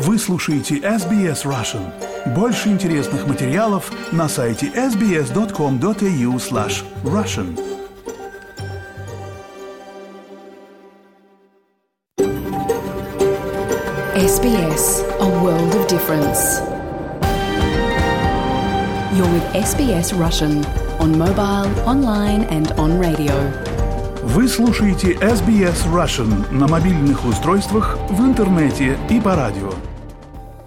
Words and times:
Вы 0.00 0.16
слушаете 0.16 0.76
SBS 0.76 1.44
Russian. 1.44 1.92
Больше 2.32 2.68
интересных 2.68 3.26
материалов 3.26 3.90
на 4.12 4.28
сайте 4.28 4.66
sbs.com.au 4.68 6.38
slash 6.38 6.84
russian. 7.02 7.58
SBS, 14.14 15.02
a 15.18 15.28
world 15.42 15.74
of 15.74 15.88
difference. 15.88 16.60
You're 19.16 19.32
with 19.34 19.46
SBS 19.52 20.16
Russian 20.16 20.64
on 21.00 21.18
mobile, 21.18 21.66
online 21.88 22.44
and 22.50 22.70
on 22.78 23.00
radio. 23.00 23.34
Вы 24.22 24.46
слушаете 24.46 25.14
SBS 25.14 25.92
Russian 25.92 26.52
на 26.52 26.68
мобильных 26.68 27.24
устройствах, 27.24 27.98
в 28.10 28.24
интернете 28.24 28.96
и 29.10 29.20
по 29.20 29.34
радио. 29.34 29.72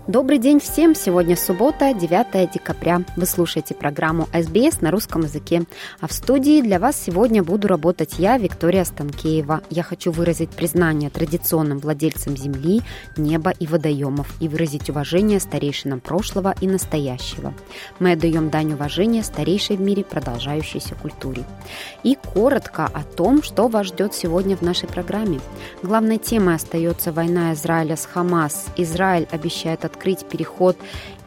Добрый 0.08 0.40
день 0.40 0.60
всем! 0.60 0.96
Сегодня 0.96 1.36
суббота, 1.38 1.94
9 1.94 2.52
декабря. 2.52 3.04
Вы 3.16 3.28
слушаете 3.28 3.76
программу 3.76 4.28
SBS 4.34 4.80
на 4.82 4.90
русском 4.90 5.22
языке. 5.22 5.62
А 6.00 6.08
в 6.08 6.12
студии 6.12 6.62
для 6.62 6.80
вас 6.80 7.00
сегодня 7.00 7.44
буду 7.44 7.68
работать 7.68 8.16
я, 8.18 8.40
Виктория 8.40 8.84
Станкеева. 8.84 9.62
Я 9.70 9.84
хочу 9.84 10.12
выразить 10.12 10.50
признание 10.50 11.12
традиционным 11.12 11.78
владельцам 11.78 12.36
земли, 12.36 12.82
неба 13.16 13.52
и 13.52 13.68
водоемов 13.68 14.28
и 14.42 14.48
выразить 14.48 14.90
уважение 14.90 15.40
старейшинам 15.40 16.00
прошлого 16.00 16.56
и 16.60 16.68
настоящего. 16.68 17.54
Мы 18.00 18.14
отдаем 18.14 18.50
дань 18.50 18.74
уважения 18.74 19.22
старейшей 19.22 19.78
в 19.78 19.82
мире 19.82 20.04
продолжающейся 20.04 20.96
культуре. 20.96 21.44
И 22.02 22.18
коротко 22.34 22.86
о 22.86 23.04
том, 23.04 23.44
что 23.44 23.68
вас 23.68 23.88
ждет 23.88 24.16
сегодня 24.16 24.58
в 24.58 24.64
нашей 24.64 24.90
программе. 24.90 25.40
Главной 25.84 26.18
темой 26.18 26.56
остается 26.56 27.12
война 27.12 27.54
Израиля 27.54 27.96
с 27.96 28.08
Хамас. 28.08 28.66
Израиль 28.78 29.28
обещает 29.32 29.86
открыть 29.86 29.92
открыть 30.02 30.26
переход 30.28 30.78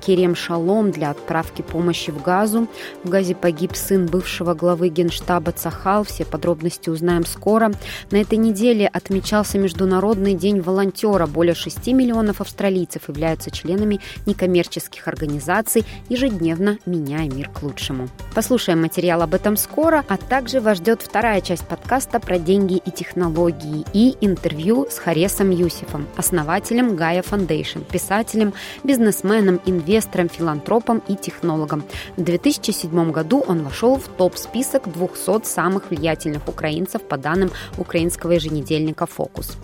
Керем 0.05 0.34
Шалом 0.34 0.91
для 0.91 1.10
отправки 1.10 1.62
помощи 1.62 2.10
в 2.10 2.22
Газу. 2.22 2.69
В 3.05 3.08
Газе 3.08 3.34
погиб 3.34 3.74
сын 3.74 4.06
бывшего 4.06 4.55
главы 4.55 4.88
генштаба 4.88 5.52
Цахал. 5.52 6.05
Все 6.05 6.24
подробности 6.24 6.91
узнаем 6.91 7.24
скоро. 7.24 7.72
На 8.10 8.19
этой 8.19 8.36
неделе 8.36 8.86
отмечался 8.86 9.58
Международный 9.58 10.34
день 10.34 10.60
волонтера. 10.60 11.27
Более 11.27 11.55
6 11.55 11.86
миллионов 11.88 12.42
австралийцев 12.42 13.08
являются 13.08 13.50
членами 13.50 14.00
некоммерческих 14.27 15.08
организаций, 15.08 15.84
ежедневно 16.10 16.78
меняя 16.84 17.28
мир 17.28 17.48
к 17.48 17.62
лучшему. 17.62 18.08
Послушаем 18.34 18.82
материал 18.82 19.22
об 19.22 19.32
этом 19.32 19.56
скоро, 19.56 20.05
а 20.08 20.16
также 20.19 20.60
вас 20.60 20.78
ждет 20.78 21.00
вторая 21.00 21.41
часть 21.41 21.66
подкаста 21.66 22.20
про 22.20 22.38
деньги 22.38 22.77
и 22.77 22.91
технологии 22.91 23.86
и 23.94 24.16
интервью 24.20 24.86
с 24.91 24.98
Харесом 24.98 25.50
Юсифом, 25.50 26.06
основателем 26.16 26.94
Гая 26.94 27.22
Foundation, 27.22 27.84
писателем, 27.91 28.52
бизнесменом, 28.82 29.60
инвестором 29.64 29.94
инвестором, 29.95 30.28
филантропом 30.28 31.03
и 31.09 31.14
технологом. 31.14 31.84
В 32.17 32.23
2007 32.23 33.12
году 33.12 33.45
он 33.47 33.62
вошел 33.62 33.97
в 33.97 34.09
топ-список 34.09 34.92
200 34.92 35.47
самых 35.47 35.91
влиятельных 35.91 36.48
украинцев 36.48 37.03
по 37.03 37.17
данным 37.17 37.50
украинского 37.78 38.33
еженедельника 38.33 39.06
«Фокус». 39.06 39.56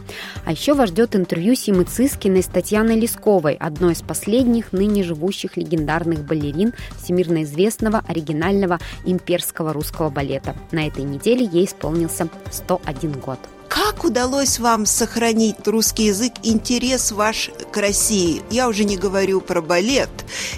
А 0.45 0.53
еще 0.53 0.75
вас 0.75 0.91
ждет 0.91 1.17
интервью 1.17 1.55
Симы 1.57 1.85
Цискиной 1.85 2.43
с 2.43 2.47
Татьяной 2.47 3.01
Лесковой, 3.01 3.55
одной 3.55 3.93
из 3.93 4.03
последних 4.03 4.73
ныне 4.73 5.03
живущих 5.03 5.57
легендарных 5.57 6.25
балерин 6.25 6.75
всемирно 7.03 7.43
известного 7.43 8.03
оригинального 8.07 8.79
имперского 9.05 9.73
русского 9.73 10.11
балета. 10.11 10.55
На 10.71 10.87
этой 10.87 11.03
неделе 11.03 11.45
ей 11.45 11.65
исполнился 11.65 12.29
101 12.51 13.13
год. 13.13 13.39
Как 13.71 14.03
удалось 14.03 14.59
вам 14.59 14.85
сохранить 14.85 15.65
русский 15.65 16.07
язык, 16.07 16.33
интерес 16.43 17.13
ваш 17.13 17.53
к 17.71 17.77
России? 17.77 18.43
Я 18.51 18.69
уже 18.69 18.83
не 18.83 18.97
говорю 18.97 19.41
про 19.41 19.63
балет, 19.63 20.11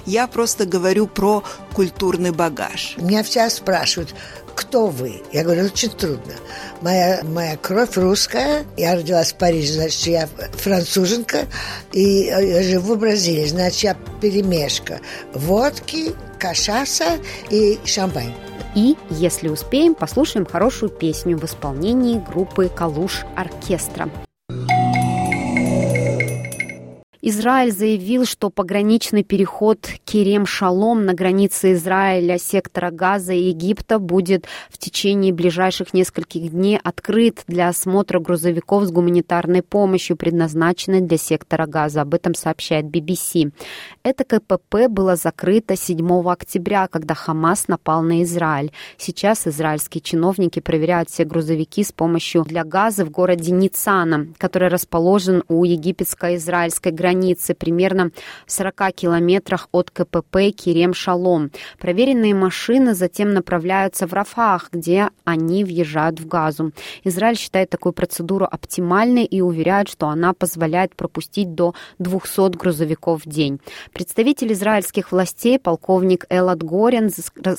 я 0.07 0.27
просто 0.27 0.65
говорю 0.65 1.07
про 1.07 1.45
культурный 1.75 2.31
багаж. 2.31 2.95
Меня 2.97 3.23
все 3.23 3.51
спрашивают, 3.51 4.15
кто 4.55 4.87
вы? 4.87 5.23
Я 5.31 5.45
говорю, 5.45 5.67
очень 5.67 5.91
трудно. 5.91 6.33
Моя, 6.81 7.21
моя 7.23 7.59
кровь 7.59 7.99
русская. 7.99 8.65
Я 8.79 8.95
родилась 8.95 9.33
в 9.33 9.37
Париже, 9.37 9.75
значит, 9.75 10.07
я 10.07 10.29
француженка. 10.55 11.47
И 11.93 12.25
я 12.25 12.63
живу 12.63 12.95
в 12.95 12.99
Бразилии, 12.99 13.45
значит, 13.45 13.83
я 13.83 13.97
перемешка 14.23 15.01
водки, 15.35 16.15
кашаса 16.39 17.19
и 17.51 17.79
шампань. 17.85 18.33
И, 18.75 18.97
если 19.11 19.49
успеем, 19.49 19.95
послушаем 19.95 20.47
хорошую 20.47 20.91
песню 20.91 21.37
в 21.37 21.45
исполнении 21.45 22.19
группы 22.19 22.69
«Калуш 22.69 23.25
Оркестра». 23.37 24.09
Израиль 27.25 27.71
заявил, 27.71 28.25
что 28.25 28.51
пограничный 28.51 29.23
переход 29.23 29.89
Керем-Шалом 30.05 31.05
на 31.05 31.15
границе 31.15 31.75
Израиля, 31.75 32.37
сектора 32.37 32.91
Газа 32.91 33.33
и 33.33 33.51
Египта 33.51 34.01
будет 34.01 34.47
в 34.69 34.77
течение 34.77 35.33
ближайших 35.33 35.95
нескольких 35.95 36.51
дней 36.51 36.81
открыт 36.83 37.45
для 37.47 37.69
осмотра 37.69 38.19
грузовиков 38.19 38.87
с 38.87 38.91
гуманитарной 38.91 39.63
помощью, 39.63 40.17
предназначенной 40.17 41.01
для 41.01 41.17
сектора 41.17 41.67
Газа. 41.67 42.01
Об 42.01 42.15
этом 42.15 42.35
сообщает 42.35 42.87
BBC. 42.87 43.53
Это 44.03 44.25
КПП 44.25 44.89
было 44.89 45.15
закрыто 45.15 45.77
7 45.77 46.29
октября, 46.29 46.89
когда 46.89 47.15
Хамас 47.15 47.69
напал 47.69 48.03
на 48.03 48.25
Израиль. 48.25 48.73
Сейчас 48.99 49.47
израильские 49.47 50.03
чиновники 50.03 50.59
проверяют 50.59 51.09
все 51.09 51.25
грузовики 51.25 51.85
с 51.85 51.93
помощью 51.93 52.43
для 52.43 52.65
газа 52.65 53.05
в 53.05 53.11
городе 53.11 53.53
Ницана, 53.53 54.27
который 54.39 54.67
расположен 54.67 55.45
у 55.47 55.63
египетско-израильской 55.63 56.91
границы 56.91 57.12
границы, 57.13 57.55
примерно 57.55 58.11
в 58.47 58.53
40 58.53 58.93
километрах 58.95 59.69
от 59.73 59.91
КПП 59.91 60.51
Кирем-Шалом. 60.51 61.51
Проверенные 61.79 62.35
машины 62.35 62.95
затем 62.95 63.35
направляются 63.35 64.07
в 64.07 64.13
Рафах, 64.15 64.69
где 64.73 65.09
они 65.25 65.65
въезжают 65.65 66.21
в 66.21 66.27
Газу. 66.27 66.73
Израиль 67.05 67.37
считает 67.37 67.71
такую 67.71 67.93
процедуру 67.93 68.47
оптимальной 68.51 69.25
и 69.25 69.41
уверяет, 69.41 69.89
что 69.89 70.09
она 70.09 70.33
позволяет 70.33 70.95
пропустить 70.97 71.55
до 71.55 71.75
200 71.99 72.57
грузовиков 72.57 73.25
в 73.25 73.29
день. 73.29 73.61
Представитель 73.93 74.53
израильских 74.53 75.13
властей, 75.13 75.59
полковник 75.59 76.27
Элад 76.31 76.63
Горин, 76.63 77.11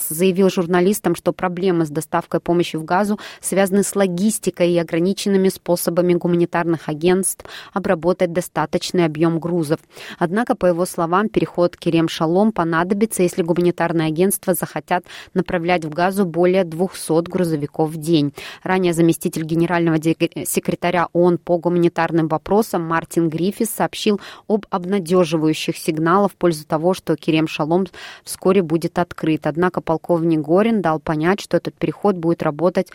заявил 0.09 0.50
журналистам, 0.50 1.16
что 1.16 1.31
проблемы 1.31 1.85
с 1.85 1.90
доставкой 1.90 2.40
помощи 2.40 2.78
в 2.78 2.85
Газу 2.85 3.20
связаны 3.41 3.84
с 3.84 3.96
логистикой 3.96 4.72
и 4.72 4.80
ограниченными 4.80 5.50
способами 5.50 6.14
гуманитарных 6.14 6.90
агентств 6.90 7.46
обработать 7.74 8.34
достаточный 8.34 9.06
объем 9.06 9.40
грузов. 9.43 9.79
Однако, 10.17 10.55
по 10.55 10.65
его 10.65 10.85
словам, 10.85 11.29
переход 11.29 11.75
Керем-Шалом 11.75 12.51
понадобится, 12.51 13.23
если 13.23 13.43
гуманитарные 13.43 14.07
агентства 14.07 14.53
захотят 14.53 15.05
направлять 15.33 15.85
в 15.85 15.89
Газу 15.89 16.25
более 16.25 16.63
200 16.63 17.29
грузовиков 17.29 17.89
в 17.89 17.97
день. 17.97 18.33
Ранее 18.63 18.93
заместитель 18.93 19.43
генерального 19.43 19.97
секретаря 20.45 21.07
ООН 21.13 21.37
по 21.37 21.57
гуманитарным 21.57 22.27
вопросам 22.27 22.83
Мартин 22.83 23.29
Гриффис 23.29 23.69
сообщил 23.69 24.19
об 24.47 24.65
обнадеживающих 24.69 25.77
сигналах 25.77 26.31
в 26.31 26.35
пользу 26.35 26.65
того, 26.65 26.93
что 26.93 27.15
Керем-Шалом 27.15 27.87
вскоре 28.23 28.61
будет 28.61 28.99
открыт. 28.99 29.45
Однако 29.47 29.81
полковник 29.81 30.39
Горин 30.39 30.81
дал 30.81 30.99
понять, 30.99 31.41
что 31.41 31.57
этот 31.57 31.73
переход 31.75 32.15
будет 32.15 32.43
работать 32.43 32.91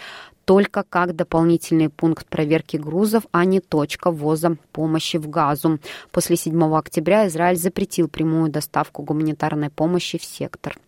только 0.48 0.82
как 0.82 1.14
дополнительный 1.14 1.90
пункт 1.90 2.26
проверки 2.26 2.78
грузов, 2.78 3.24
а 3.32 3.44
не 3.44 3.60
точка 3.60 4.10
ввоза 4.10 4.56
помощи 4.72 5.18
в 5.18 5.28
газу. 5.28 5.78
После 6.10 6.36
7 6.36 6.74
октября 6.74 7.26
Израиль 7.26 7.58
запретил 7.58 8.08
прямую 8.08 8.50
доставку 8.50 9.02
гуманитарной 9.02 9.68
помощи 9.68 10.16
в 10.16 10.24
сектор. 10.24 10.78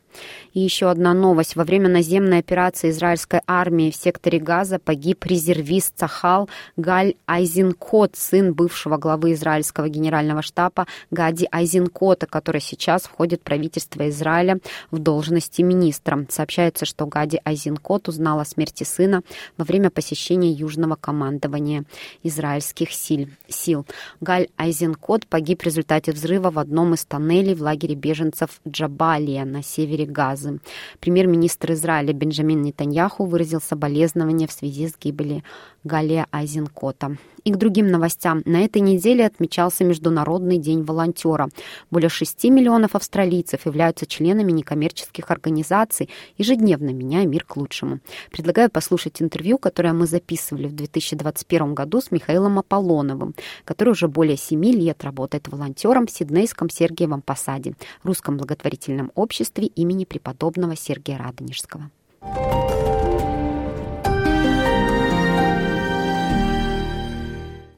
И 0.53 0.61
еще 0.61 0.91
одна 0.91 1.15
новость. 1.15 1.57
Во 1.57 1.65
время 1.65 1.89
наземной 1.89 2.39
операции 2.39 2.91
израильской 2.91 3.41
армии 3.47 3.91
в 3.91 3.97
секторе 3.97 4.39
Газа 4.39 4.79
погиб 4.79 5.25
резервист 5.25 5.95
Цахал 5.97 6.49
Галь 6.77 7.15
Айзенкот, 7.27 8.17
сын 8.17 8.53
бывшего 8.53 8.97
главы 8.97 9.33
израильского 9.33 9.89
генерального 9.89 10.43
штаба 10.43 10.87
Гади 11.11 11.47
Айзенкота, 11.51 12.27
который 12.27 12.61
сейчас 12.61 13.03
входит 13.03 13.41
в 13.41 13.45
правительство 13.45 14.09
Израиля 14.09 14.59
в 14.91 14.99
должности 14.99 15.63
министра. 15.63 16.27
Сообщается, 16.29 16.85
что 16.85 17.07
Гади 17.07 17.41
Айзенкот 17.45 18.09
узнал 18.09 18.41
о 18.41 18.45
смерти 18.45 18.85
сына 18.85 19.23
во 19.57 19.65
время 19.65 19.91
посещения 19.91 20.51
южного 20.51 20.97
командования 20.97 21.85
израильских 22.23 22.91
сил. 22.93 23.87
Галь 24.21 24.49
Айзенкот 24.57 25.27
погиб 25.27 25.63
в 25.63 25.67
результате 25.67 26.13
взрыва 26.13 26.51
в 26.51 26.59
одном 26.59 26.95
из 26.95 27.05
тоннелей 27.05 27.55
в 27.55 27.63
лагере 27.63 27.95
беженцев 27.95 28.61
Джабалия 28.67 29.45
на 29.45 29.63
севере 29.63 30.00
Газа 30.07 30.31
газы. 30.31 30.61
Премьер-министр 31.01 31.73
Израиля 31.73 32.13
Бенджамин 32.13 32.63
Нетаньяху 32.63 33.25
выразил 33.25 33.61
соболезнования 33.61 34.47
в 34.47 34.53
связи 34.53 34.89
с 34.89 34.97
гибелью 34.99 35.43
Галия 35.85 36.27
Айзенкота. 36.31 37.17
И 37.45 37.53
к 37.53 37.57
другим 37.57 37.89
новостям. 37.89 38.43
На 38.45 38.65
этой 38.65 38.83
неделе 38.83 39.25
отмечался 39.25 39.83
Международный 39.83 40.59
день 40.59 40.83
волонтера. 40.83 41.49
Более 41.91 42.11
6 42.11 42.45
миллионов 42.45 42.95
австралийцев 42.95 43.65
являются 43.65 44.05
членами 44.05 44.53
некоммерческих 44.53 45.31
организаций, 45.31 46.11
ежедневно 46.37 46.91
меняя 46.91 47.27
мир 47.27 47.45
к 47.45 47.57
лучшему. 47.57 48.01
Предлагаю 48.31 48.71
послушать 48.71 49.23
интервью, 49.23 49.57
которое 49.57 49.95
мы 49.95 50.07
записывали 50.07 50.67
в 50.67 50.75
2021 50.75 51.75
году 51.75 52.03
с 52.03 52.11
Михаилом 52.11 52.59
Аполлоновым, 52.59 53.35
который 53.65 53.91
уже 53.91 54.07
более 54.07 54.37
7 54.37 54.63
лет 54.63 55.03
работает 55.03 55.49
волонтером 55.49 56.07
в 56.07 56.11
Сиднейском 56.11 56.69
Сергиевом 56.69 57.23
Посаде, 57.23 57.75
русском 58.03 58.37
благотворительном 58.37 59.13
обществе 59.15 59.67
имени 59.67 60.05
преподобного 60.05 60.77
Сергия 60.77 61.17
Радонежского. 61.17 61.91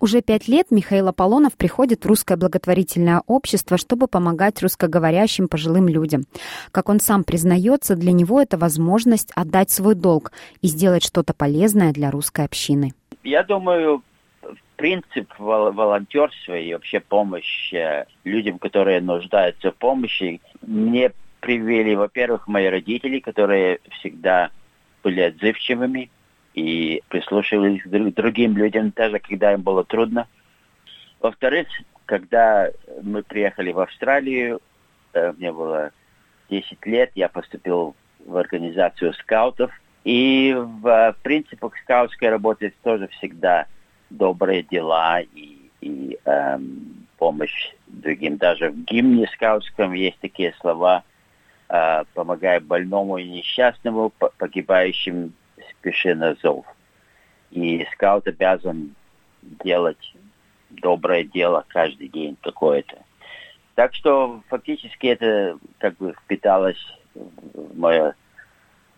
Уже 0.02 0.20
пять 0.20 0.48
лет 0.48 0.72
Михаил 0.72 1.06
Аполлонов 1.06 1.56
приходит 1.56 2.04
в 2.04 2.08
русское 2.08 2.36
благотворительное 2.36 3.22
общество, 3.28 3.78
чтобы 3.78 4.08
помогать 4.08 4.60
русскоговорящим 4.60 5.46
пожилым 5.46 5.86
людям. 5.86 6.24
Как 6.72 6.88
он 6.88 6.98
сам 6.98 7.22
признается, 7.22 7.94
для 7.94 8.10
него 8.10 8.42
это 8.42 8.58
возможность 8.58 9.30
отдать 9.36 9.70
свой 9.70 9.94
долг 9.94 10.32
и 10.60 10.66
сделать 10.66 11.04
что-то 11.04 11.34
полезное 11.34 11.92
для 11.92 12.10
русской 12.10 12.44
общины. 12.44 12.94
Я 13.22 13.44
думаю, 13.44 14.02
принцип 14.74 15.32
волонтерства 15.38 16.58
и 16.58 16.72
вообще 16.72 16.98
помощь 16.98 17.72
людям, 18.24 18.58
которые 18.58 19.00
нуждаются 19.00 19.70
в 19.70 19.76
помощи, 19.76 20.40
мне 20.62 21.12
привели, 21.38 21.94
во-первых, 21.94 22.48
мои 22.48 22.66
родители, 22.66 23.20
которые 23.20 23.78
всегда 24.00 24.50
были 25.04 25.20
отзывчивыми, 25.20 26.10
и 26.54 27.02
прислушивались 27.08 27.82
к 27.82 28.14
другим 28.14 28.56
людям, 28.56 28.92
даже 28.94 29.18
когда 29.18 29.52
им 29.52 29.62
было 29.62 29.84
трудно. 29.84 30.26
Во-вторых, 31.20 31.68
когда 32.06 32.68
мы 33.02 33.22
приехали 33.22 33.72
в 33.72 33.80
Австралию, 33.80 34.60
э, 35.12 35.32
мне 35.32 35.52
было 35.52 35.92
10 36.50 36.84
лет, 36.86 37.10
я 37.14 37.28
поступил 37.28 37.94
в 38.24 38.36
организацию 38.36 39.14
скаутов. 39.14 39.70
И 40.04 40.54
в 40.56 41.16
принципах 41.22 41.76
скаутской 41.78 42.28
работы 42.28 42.74
тоже 42.82 43.08
всегда 43.08 43.66
добрые 44.10 44.64
дела 44.64 45.20
и, 45.20 45.70
и 45.80 46.18
эм, 46.24 47.06
помощь 47.18 47.72
другим. 47.86 48.36
Даже 48.36 48.70
в 48.70 48.84
гимне 48.84 49.28
скаутском 49.28 49.92
есть 49.92 50.18
такие 50.18 50.54
слова 50.60 51.04
э, 51.68 52.04
«помогая 52.14 52.58
больному 52.60 53.18
и 53.18 53.28
несчастному, 53.28 54.12
погибающим 54.38 55.34
спеши 55.82 56.14
на 56.14 56.34
зов. 56.34 56.64
И 57.50 57.86
скаут 57.92 58.26
обязан 58.28 58.94
делать 59.42 60.14
доброе 60.70 61.24
дело 61.24 61.64
каждый 61.68 62.08
день 62.08 62.36
какое-то. 62.40 62.98
Так 63.74 63.94
что 63.94 64.42
фактически 64.48 65.08
это 65.08 65.58
как 65.78 65.96
бы 65.96 66.14
впиталось 66.14 66.80
в 67.14 67.78
мое 67.78 68.14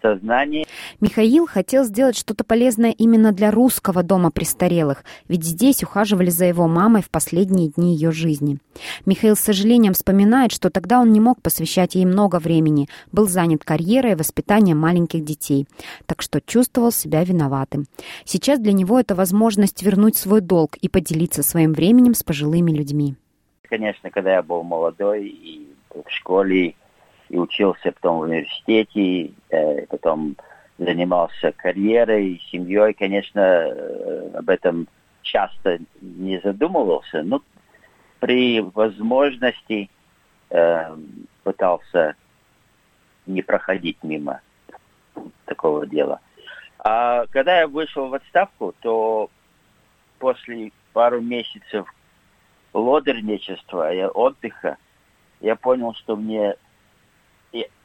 сознании. 0.04 0.66
Михаил 1.00 1.46
хотел 1.46 1.84
сделать 1.84 2.16
что-то 2.16 2.44
полезное 2.44 2.90
именно 2.90 3.32
для 3.32 3.50
русского 3.50 4.02
дома 4.02 4.30
престарелых, 4.30 5.02
ведь 5.28 5.44
здесь 5.44 5.82
ухаживали 5.82 6.28
за 6.28 6.44
его 6.44 6.68
мамой 6.68 7.02
в 7.02 7.08
последние 7.08 7.70
дни 7.70 7.94
ее 7.94 8.12
жизни. 8.12 8.58
Михаил 9.06 9.34
с 9.34 9.40
сожалением 9.40 9.94
вспоминает, 9.94 10.52
что 10.52 10.68
тогда 10.68 11.00
он 11.00 11.12
не 11.12 11.20
мог 11.20 11.40
посвящать 11.40 11.94
ей 11.94 12.04
много 12.04 12.38
времени, 12.38 12.88
был 13.12 13.28
занят 13.28 13.64
карьерой 13.64 14.12
и 14.12 14.16
воспитанием 14.16 14.78
маленьких 14.78 15.24
детей, 15.24 15.66
так 16.06 16.20
что 16.20 16.40
чувствовал 16.40 16.92
себя 16.92 17.24
виноватым. 17.24 17.86
Сейчас 18.24 18.60
для 18.60 18.72
него 18.72 19.00
это 19.00 19.14
возможность 19.14 19.82
вернуть 19.82 20.16
свой 20.16 20.42
долг 20.42 20.76
и 20.76 20.88
поделиться 20.88 21.42
своим 21.42 21.72
временем 21.72 22.14
с 22.14 22.22
пожилыми 22.22 22.72
людьми. 22.72 23.14
Конечно, 23.62 24.10
когда 24.10 24.34
я 24.34 24.42
был 24.42 24.62
молодой 24.62 25.28
и 25.28 25.66
в 25.94 26.10
школе, 26.10 26.74
и 27.28 27.38
учился 27.38 27.92
потом 27.92 28.18
в 28.18 28.22
университете, 28.22 29.32
э, 29.50 29.86
потом 29.86 30.36
занимался 30.78 31.52
карьерой, 31.52 32.42
семьей, 32.50 32.94
конечно, 32.94 33.40
э, 33.40 34.30
об 34.34 34.48
этом 34.48 34.88
часто 35.22 35.78
не 36.00 36.38
задумывался, 36.40 37.22
но 37.22 37.42
при 38.20 38.60
возможности 38.60 39.90
э, 40.50 40.96
пытался 41.42 42.14
не 43.26 43.42
проходить 43.42 43.98
мимо 44.02 44.40
такого 45.46 45.86
дела. 45.86 46.20
А 46.78 47.26
когда 47.30 47.60
я 47.60 47.68
вышел 47.68 48.08
в 48.08 48.14
отставку, 48.14 48.74
то 48.80 49.30
после 50.18 50.72
пару 50.92 51.20
месяцев 51.20 51.86
лодерничества 52.74 53.92
и 53.92 54.02
отдыха 54.02 54.76
я 55.40 55.56
понял, 55.56 55.94
что 55.94 56.16
мне 56.16 56.56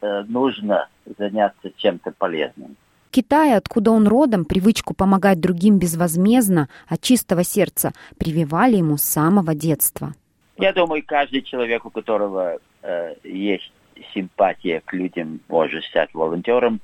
Э, 0.01 0.23
нужно 0.27 0.87
заняться 1.17 1.71
чем-то 1.77 2.11
полезным. 2.11 2.75
Китай, 3.11 3.55
откуда 3.55 3.91
он 3.91 4.07
родом, 4.07 4.45
привычку 4.45 4.93
помогать 4.93 5.39
другим 5.39 5.79
безвозмездно, 5.79 6.69
от 6.87 7.01
чистого 7.01 7.43
сердца, 7.43 7.91
прививали 8.17 8.77
ему 8.77 8.97
с 8.97 9.03
самого 9.03 9.55
детства. 9.55 10.13
Я 10.57 10.73
думаю, 10.73 11.03
каждый 11.05 11.41
человек, 11.41 11.85
у 11.85 11.89
которого 11.89 12.57
э, 12.81 13.15
есть 13.23 13.71
симпатия 14.13 14.81
к 14.85 14.93
людям, 14.93 15.39
может 15.47 15.83
стать 15.85 16.13
волонтером. 16.13 16.81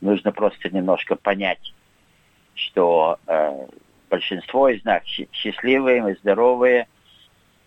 Нужно 0.00 0.32
просто 0.32 0.70
немножко 0.70 1.16
понять, 1.16 1.72
что 2.54 3.18
э, 3.26 3.66
большинство 4.10 4.68
из 4.68 4.84
нас 4.84 5.02
счастливые, 5.32 6.02
мы 6.02 6.16
здоровые, 6.20 6.86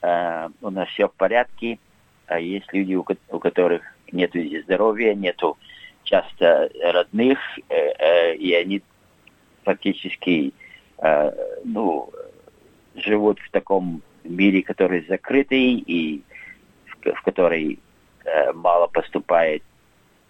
э, 0.02 0.50
у 0.62 0.70
нас 0.70 0.88
все 0.90 1.08
в 1.08 1.14
порядке, 1.14 1.80
а 2.28 2.40
есть 2.40 2.72
люди, 2.72 2.94
у, 2.96 3.06
у 3.30 3.40
которых 3.40 3.84
нету 4.12 4.40
здоровья, 4.64 5.14
нету 5.14 5.58
часто 6.04 6.70
родных, 6.82 7.40
э, 7.70 7.76
э, 7.76 8.36
и 8.36 8.54
они 8.54 8.82
фактически 9.64 10.54
э, 10.98 11.32
ну, 11.64 12.10
живут 12.96 13.40
в 13.40 13.52
таком 13.52 14.02
мире, 14.24 14.62
который 14.62 15.06
закрытый 15.08 15.76
и 15.76 16.22
в, 16.86 17.14
в 17.14 17.22
который 17.24 17.80
мало 18.54 18.86
поступает 18.86 19.64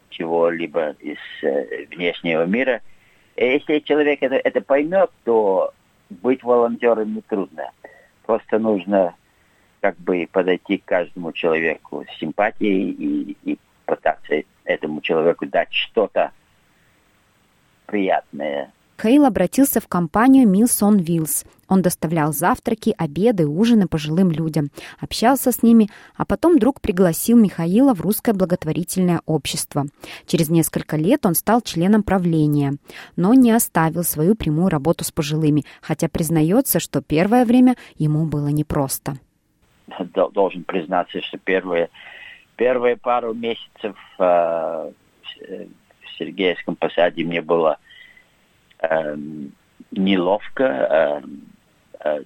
чего-либо 0.09 0.95
из 0.99 1.17
внешнего 1.89 2.45
мира. 2.45 2.81
И 3.35 3.43
если 3.43 3.79
человек 3.79 4.19
это, 4.21 4.35
это 4.35 4.61
поймет, 4.61 5.11
то 5.25 5.73
быть 6.09 6.41
волонтером 6.41 7.15
не 7.15 7.21
трудно. 7.21 7.71
Просто 8.25 8.59
нужно 8.59 9.13
как 9.81 9.97
бы 9.97 10.27
подойти 10.31 10.77
к 10.77 10.85
каждому 10.85 11.33
человеку 11.33 12.05
с 12.05 12.19
симпатией 12.19 12.91
и, 12.91 13.37
и 13.43 13.59
пытаться 13.91 14.43
этому 14.63 15.01
человеку 15.01 15.45
дать 15.45 15.73
что-то 15.73 16.31
приятное. 17.87 18.71
Хейл 19.01 19.25
обратился 19.25 19.81
в 19.81 19.87
компанию 19.87 20.47
Meals 20.47 20.81
on 20.81 20.99
Wheels. 20.99 21.45
Он 21.67 21.81
доставлял 21.81 22.31
завтраки, 22.31 22.95
обеды, 22.97 23.47
ужины 23.47 23.87
пожилым 23.87 24.31
людям, 24.31 24.69
общался 25.01 25.51
с 25.51 25.61
ними, 25.61 25.89
а 26.15 26.23
потом 26.23 26.57
друг 26.57 26.79
пригласил 26.79 27.37
Михаила 27.37 27.93
в 27.93 28.01
русское 28.01 28.33
благотворительное 28.33 29.21
общество. 29.25 29.87
Через 30.25 30.49
несколько 30.49 30.95
лет 30.95 31.25
он 31.25 31.35
стал 31.35 31.61
членом 31.61 32.03
правления, 32.03 32.75
но 33.17 33.33
не 33.33 33.51
оставил 33.51 34.03
свою 34.03 34.35
прямую 34.35 34.69
работу 34.69 35.03
с 35.03 35.11
пожилыми, 35.11 35.65
хотя 35.81 36.07
признается, 36.07 36.79
что 36.79 37.01
первое 37.01 37.43
время 37.43 37.75
ему 37.97 38.25
было 38.25 38.47
непросто. 38.47 39.17
Должен 40.33 40.63
признаться, 40.63 41.21
что 41.21 41.37
первое 41.37 41.89
первые 42.55 42.97
пару 42.97 43.33
месяцев 43.33 43.95
э, 44.19 44.91
в 45.41 46.17
Сергеевском 46.17 46.75
посаде 46.75 47.23
мне 47.23 47.41
было 47.41 47.77
э, 48.79 49.17
неловко. 49.91 50.63
Э, 50.63 51.21
э, 52.03 52.23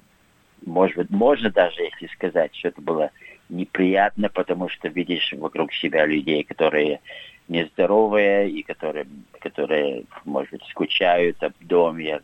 может 0.65 0.97
быть, 0.97 1.09
можно 1.09 1.51
даже, 1.51 1.81
если 1.81 2.07
сказать, 2.07 2.55
что 2.55 2.69
это 2.69 2.81
было 2.81 3.11
неприятно, 3.49 4.29
потому 4.29 4.69
что 4.69 4.87
видишь 4.87 5.33
вокруг 5.33 5.73
себя 5.73 6.05
людей, 6.05 6.43
которые 6.43 7.01
нездоровые 7.47 8.49
и 8.49 8.63
которые, 8.63 9.05
которые 9.39 10.05
может 10.23 10.51
быть, 10.51 10.63
скучают 10.69 11.43
об 11.43 11.53
доме. 11.59 12.21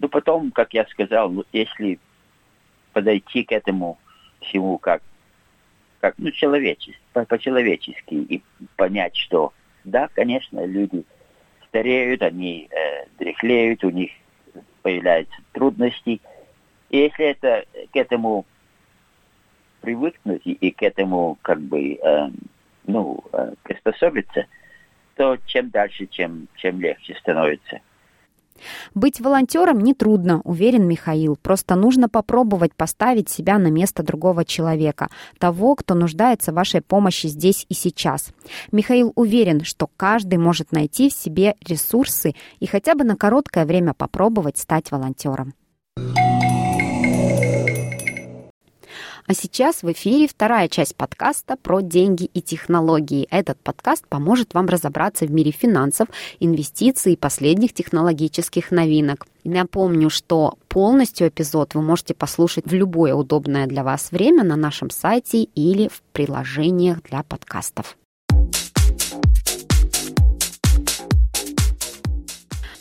Но 0.00 0.08
потом, 0.08 0.50
как 0.50 0.74
я 0.74 0.84
сказал, 0.86 1.30
ну, 1.30 1.44
если 1.52 2.00
подойти 2.92 3.44
к 3.44 3.52
этому 3.52 3.98
всему 4.40 4.78
как 4.78 5.02
как, 6.02 6.16
ну, 6.18 6.32
человечески, 6.32 6.98
по-человечески, 7.12 8.14
и 8.14 8.42
понять, 8.74 9.16
что, 9.16 9.52
да, 9.84 10.08
конечно, 10.12 10.66
люди 10.66 11.04
стареют, 11.68 12.22
они 12.22 12.68
э, 12.68 13.06
дряхлеют, 13.20 13.84
у 13.84 13.90
них 13.90 14.10
появляются 14.82 15.36
трудности. 15.52 16.20
И 16.90 16.98
если 16.98 17.26
это 17.26 17.64
к 17.92 17.96
этому 17.96 18.44
привыкнуть 19.80 20.42
и, 20.44 20.52
и 20.54 20.72
к 20.72 20.82
этому 20.82 21.38
как 21.40 21.60
бы 21.60 21.94
э, 21.94 22.30
ну 22.84 23.22
э, 23.32 23.52
приспособиться, 23.62 24.46
то 25.14 25.38
чем 25.46 25.70
дальше, 25.70 26.06
чем 26.06 26.48
чем 26.56 26.80
легче 26.80 27.14
становится. 27.14 27.80
Быть 28.94 29.20
волонтером 29.20 29.80
нетрудно, 29.80 30.40
уверен 30.44 30.86
Михаил. 30.86 31.36
Просто 31.36 31.74
нужно 31.74 32.08
попробовать 32.08 32.74
поставить 32.74 33.28
себя 33.28 33.58
на 33.58 33.68
место 33.68 34.02
другого 34.02 34.44
человека, 34.44 35.08
того, 35.38 35.74
кто 35.74 35.94
нуждается 35.94 36.52
в 36.52 36.56
вашей 36.56 36.80
помощи 36.80 37.26
здесь 37.26 37.66
и 37.68 37.74
сейчас. 37.74 38.30
Михаил 38.70 39.12
уверен, 39.14 39.64
что 39.64 39.88
каждый 39.96 40.38
может 40.38 40.72
найти 40.72 41.10
в 41.10 41.14
себе 41.14 41.54
ресурсы 41.66 42.34
и 42.60 42.66
хотя 42.66 42.94
бы 42.94 43.04
на 43.04 43.16
короткое 43.16 43.64
время 43.64 43.94
попробовать 43.94 44.58
стать 44.58 44.90
волонтером. 44.90 45.54
А 49.26 49.34
сейчас 49.34 49.82
в 49.82 49.92
эфире 49.92 50.26
вторая 50.26 50.68
часть 50.68 50.96
подкаста 50.96 51.56
про 51.56 51.80
деньги 51.80 52.24
и 52.34 52.42
технологии. 52.42 53.28
Этот 53.30 53.58
подкаст 53.60 54.06
поможет 54.08 54.52
вам 54.52 54.66
разобраться 54.66 55.26
в 55.26 55.30
мире 55.30 55.52
финансов, 55.52 56.08
инвестиций 56.40 57.12
и 57.12 57.16
последних 57.16 57.72
технологических 57.72 58.72
новинок. 58.72 59.26
Напомню, 59.44 60.10
что 60.10 60.58
полностью 60.68 61.28
эпизод 61.28 61.74
вы 61.74 61.82
можете 61.82 62.14
послушать 62.14 62.66
в 62.66 62.74
любое 62.74 63.14
удобное 63.14 63.66
для 63.66 63.84
вас 63.84 64.10
время 64.10 64.42
на 64.42 64.56
нашем 64.56 64.90
сайте 64.90 65.44
или 65.44 65.88
в 65.88 66.02
приложениях 66.12 67.02
для 67.02 67.22
подкастов. 67.22 67.96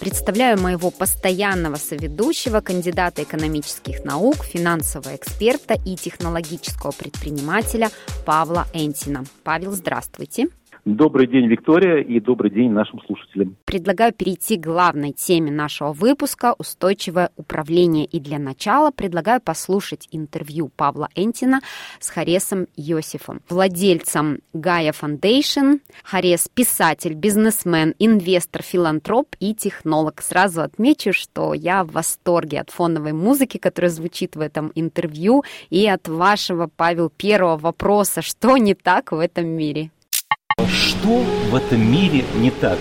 Представляю 0.02 0.60
моего 0.60 0.90
постоянного 0.90 1.76
соведущего, 1.76 2.60
кандидата 2.62 3.22
экономических 3.22 4.04
наук, 4.04 4.44
финансового 4.44 5.16
эксперта 5.16 5.76
и 5.76 5.96
технологического 5.96 6.92
предпринимателя 6.92 7.92
Павла 8.26 8.66
Энтина. 8.74 9.26
Павел, 9.44 9.74
здравствуйте. 9.74 10.48
Добрый 10.86 11.28
день, 11.28 11.46
Виктория, 11.46 11.98
и 11.98 12.20
добрый 12.20 12.50
день 12.50 12.72
нашим 12.72 13.00
слушателям. 13.06 13.56
Предлагаю 13.66 14.14
перейти 14.14 14.58
к 14.58 14.62
главной 14.62 15.12
теме 15.12 15.52
нашего 15.52 15.94
выпуска– 15.94 16.56
устойчивое 16.58 17.30
управление. 17.36 18.06
И 18.06 18.20
для 18.20 18.40
начала 18.40 18.90
предлагаю 18.90 19.42
послушать 19.42 20.08
интервью 20.12 20.72
Павла 20.76 21.08
Энтина 21.14 21.62
с 22.00 22.10
Харесом 22.10 22.66
Йосифом, 22.76 23.42
владельцем 23.48 24.40
Гая 24.54 24.92
Foundation. 24.92 25.82
Харес– 26.04 26.50
писатель, 26.54 27.14
бизнесмен, 27.14 27.94
инвестор, 28.00 28.64
филантроп 28.64 29.36
и 29.40 29.54
технолог. 29.54 30.20
Сразу 30.24 30.64
отмечу, 30.64 31.14
что 31.14 31.54
я 31.54 31.84
в 31.84 31.92
восторге 31.92 32.60
от 32.60 32.72
фоновой 32.72 33.14
музыки, 33.14 33.58
которая 33.58 33.92
звучит 33.92 34.36
в 34.36 34.42
этом 34.42 34.72
интервью, 34.74 35.44
и 35.70 35.86
от 35.88 36.08
вашего, 36.08 36.68
Павел, 36.76 37.12
первого 37.12 37.58
вопроса, 37.58 38.24
что 38.24 38.58
не 38.58 38.74
так 38.74 39.12
в 39.12 39.20
этом 39.20 39.46
мире. 39.46 39.92
Что 40.70 41.24
в 41.50 41.56
этом 41.56 41.92
мире 41.92 42.26
не 42.36 42.52
так? 42.52 42.78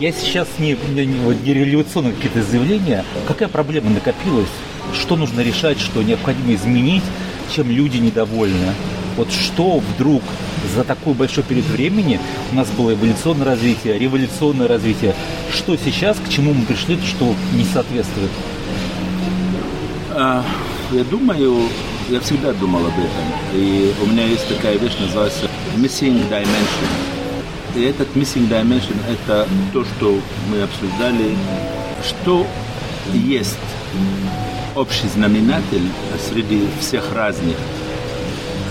Я 0.00 0.12
сейчас 0.12 0.48
не, 0.58 0.76
не, 0.94 1.06
не 1.06 1.54
революционные 1.54 2.14
какие-то 2.14 2.42
заявления. 2.42 3.04
Какая 3.26 3.48
проблема 3.48 3.90
накопилась? 3.90 4.48
Что 4.92 5.16
нужно 5.16 5.40
решать, 5.40 5.80
что 5.80 6.02
необходимо 6.02 6.54
изменить, 6.54 7.02
чем 7.54 7.70
люди 7.70 7.98
недовольны? 7.98 8.74
Вот 9.16 9.30
что 9.30 9.78
вдруг 9.78 10.22
за 10.74 10.82
такой 10.82 11.14
большой 11.14 11.44
период 11.44 11.66
времени 11.66 12.18
у 12.52 12.56
нас 12.56 12.68
было 12.70 12.94
эволюционное 12.94 13.46
развитие, 13.46 13.98
революционное 13.98 14.66
развитие. 14.66 15.14
Что 15.52 15.76
сейчас, 15.76 16.18
к 16.18 16.28
чему 16.28 16.52
мы 16.52 16.64
пришли, 16.64 16.98
что 17.06 17.34
не 17.54 17.64
соответствует? 17.64 18.30
А, 20.10 20.44
я 20.92 21.04
думаю, 21.04 21.68
я 22.08 22.20
всегда 22.20 22.52
думал 22.52 22.86
об 22.86 22.92
этом. 22.92 23.26
И 23.54 23.92
у 24.02 24.06
меня 24.06 24.24
есть 24.24 24.48
такая 24.48 24.76
вещь, 24.76 24.94
называется 25.00 25.48
missing 25.76 26.28
dimension. 26.28 26.88
И 27.74 27.82
этот 27.82 28.08
missing 28.14 28.48
dimension– 28.48 28.96
это 29.08 29.48
то, 29.72 29.84
что 29.84 30.18
мы 30.50 30.62
обсуждали, 30.62 31.36
что 32.02 32.46
есть 33.12 33.58
общий 34.74 35.08
знаменатель 35.08 35.88
среди 36.30 36.68
всех 36.80 37.12
разных, 37.14 37.56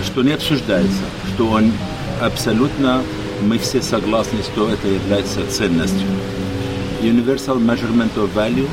что 0.04 0.22
не 0.22 0.32
обсуждается, 0.32 1.02
что 1.34 1.48
он 1.48 1.72
абсолютно, 2.20 3.02
мы 3.42 3.58
все 3.58 3.82
согласны, 3.82 4.42
что 4.42 4.70
это 4.70 4.86
является 4.88 5.46
ценностью. 5.50 6.06
Universal 7.02 7.58
Measurement 7.58 8.14
of 8.16 8.32
Value, 8.34 8.68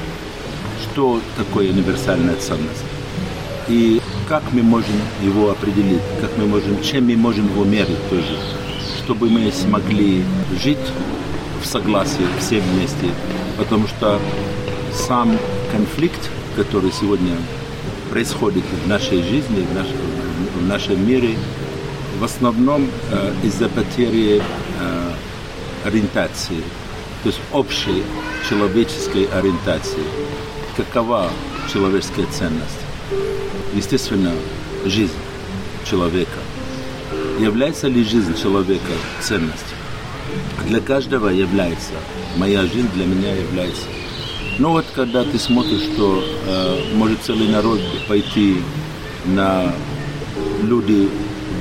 что 0.83 1.19
такое 1.37 1.69
универсальная 1.69 2.35
ценность? 2.35 2.83
И 3.67 4.01
как 4.31 4.43
мы 4.53 4.63
можем 4.63 4.95
его 5.21 5.51
определить, 5.51 6.01
как 6.21 6.31
мы 6.37 6.45
можем, 6.45 6.81
чем 6.81 7.07
мы 7.07 7.17
можем 7.17 7.47
его 7.47 7.65
мерить 7.65 8.09
тоже 8.09 8.37
чтобы 9.03 9.29
мы 9.29 9.51
смогли 9.51 10.23
жить 10.63 10.77
в 11.61 11.65
согласии 11.65 12.25
все 12.39 12.61
вместе, 12.61 13.09
потому 13.57 13.85
что 13.87 14.21
сам 14.93 15.37
конфликт, 15.73 16.29
который 16.55 16.93
сегодня 16.93 17.35
происходит 18.09 18.63
в 18.85 18.87
нашей 18.87 19.21
жизни, 19.21 19.65
в, 19.69 19.75
наш, 19.75 19.87
в 20.55 20.65
нашем 20.65 21.05
мире, 21.05 21.35
в 22.19 22.23
основном 22.23 22.89
э, 23.11 23.33
из-за 23.43 23.67
потери 23.67 24.41
э, 24.79 25.11
ориентации, 25.83 26.63
то 27.23 27.27
есть 27.27 27.41
общей 27.51 28.03
человеческой 28.49 29.25
ориентации. 29.25 30.03
Какова 30.77 31.29
человеческая 31.73 32.27
ценность? 32.27 32.79
Естественно, 33.73 34.31
жизнь 34.85 35.13
человека– 35.85 36.39
Является 37.41 37.87
ли 37.87 38.03
жизнь 38.03 38.39
человека 38.39 38.91
ценностью? 39.19 39.75
Для 40.67 40.79
каждого 40.79 41.29
является. 41.29 41.93
Моя 42.37 42.61
жизнь 42.61 42.89
для 42.93 43.05
меня 43.05 43.33
является. 43.33 43.87
Но 44.59 44.73
вот 44.73 44.85
когда 44.93 45.23
ты 45.23 45.39
смотришь, 45.39 45.81
что 45.93 46.23
э, 46.23 46.93
может 46.93 47.23
целый 47.23 47.47
народ 47.47 47.79
пойти 48.07 48.57
на 49.25 49.73
люди 50.61 51.09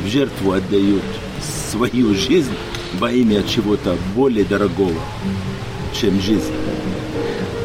в 0.05 0.09
жертву 0.09 0.53
отдают 0.53 1.03
свою 1.71 2.15
жизнь 2.15 2.53
во 2.99 3.11
имя 3.11 3.43
чего-то 3.43 3.97
более 4.15 4.45
дорогого, 4.45 5.01
чем 5.99 6.21
жизнь. 6.21 6.53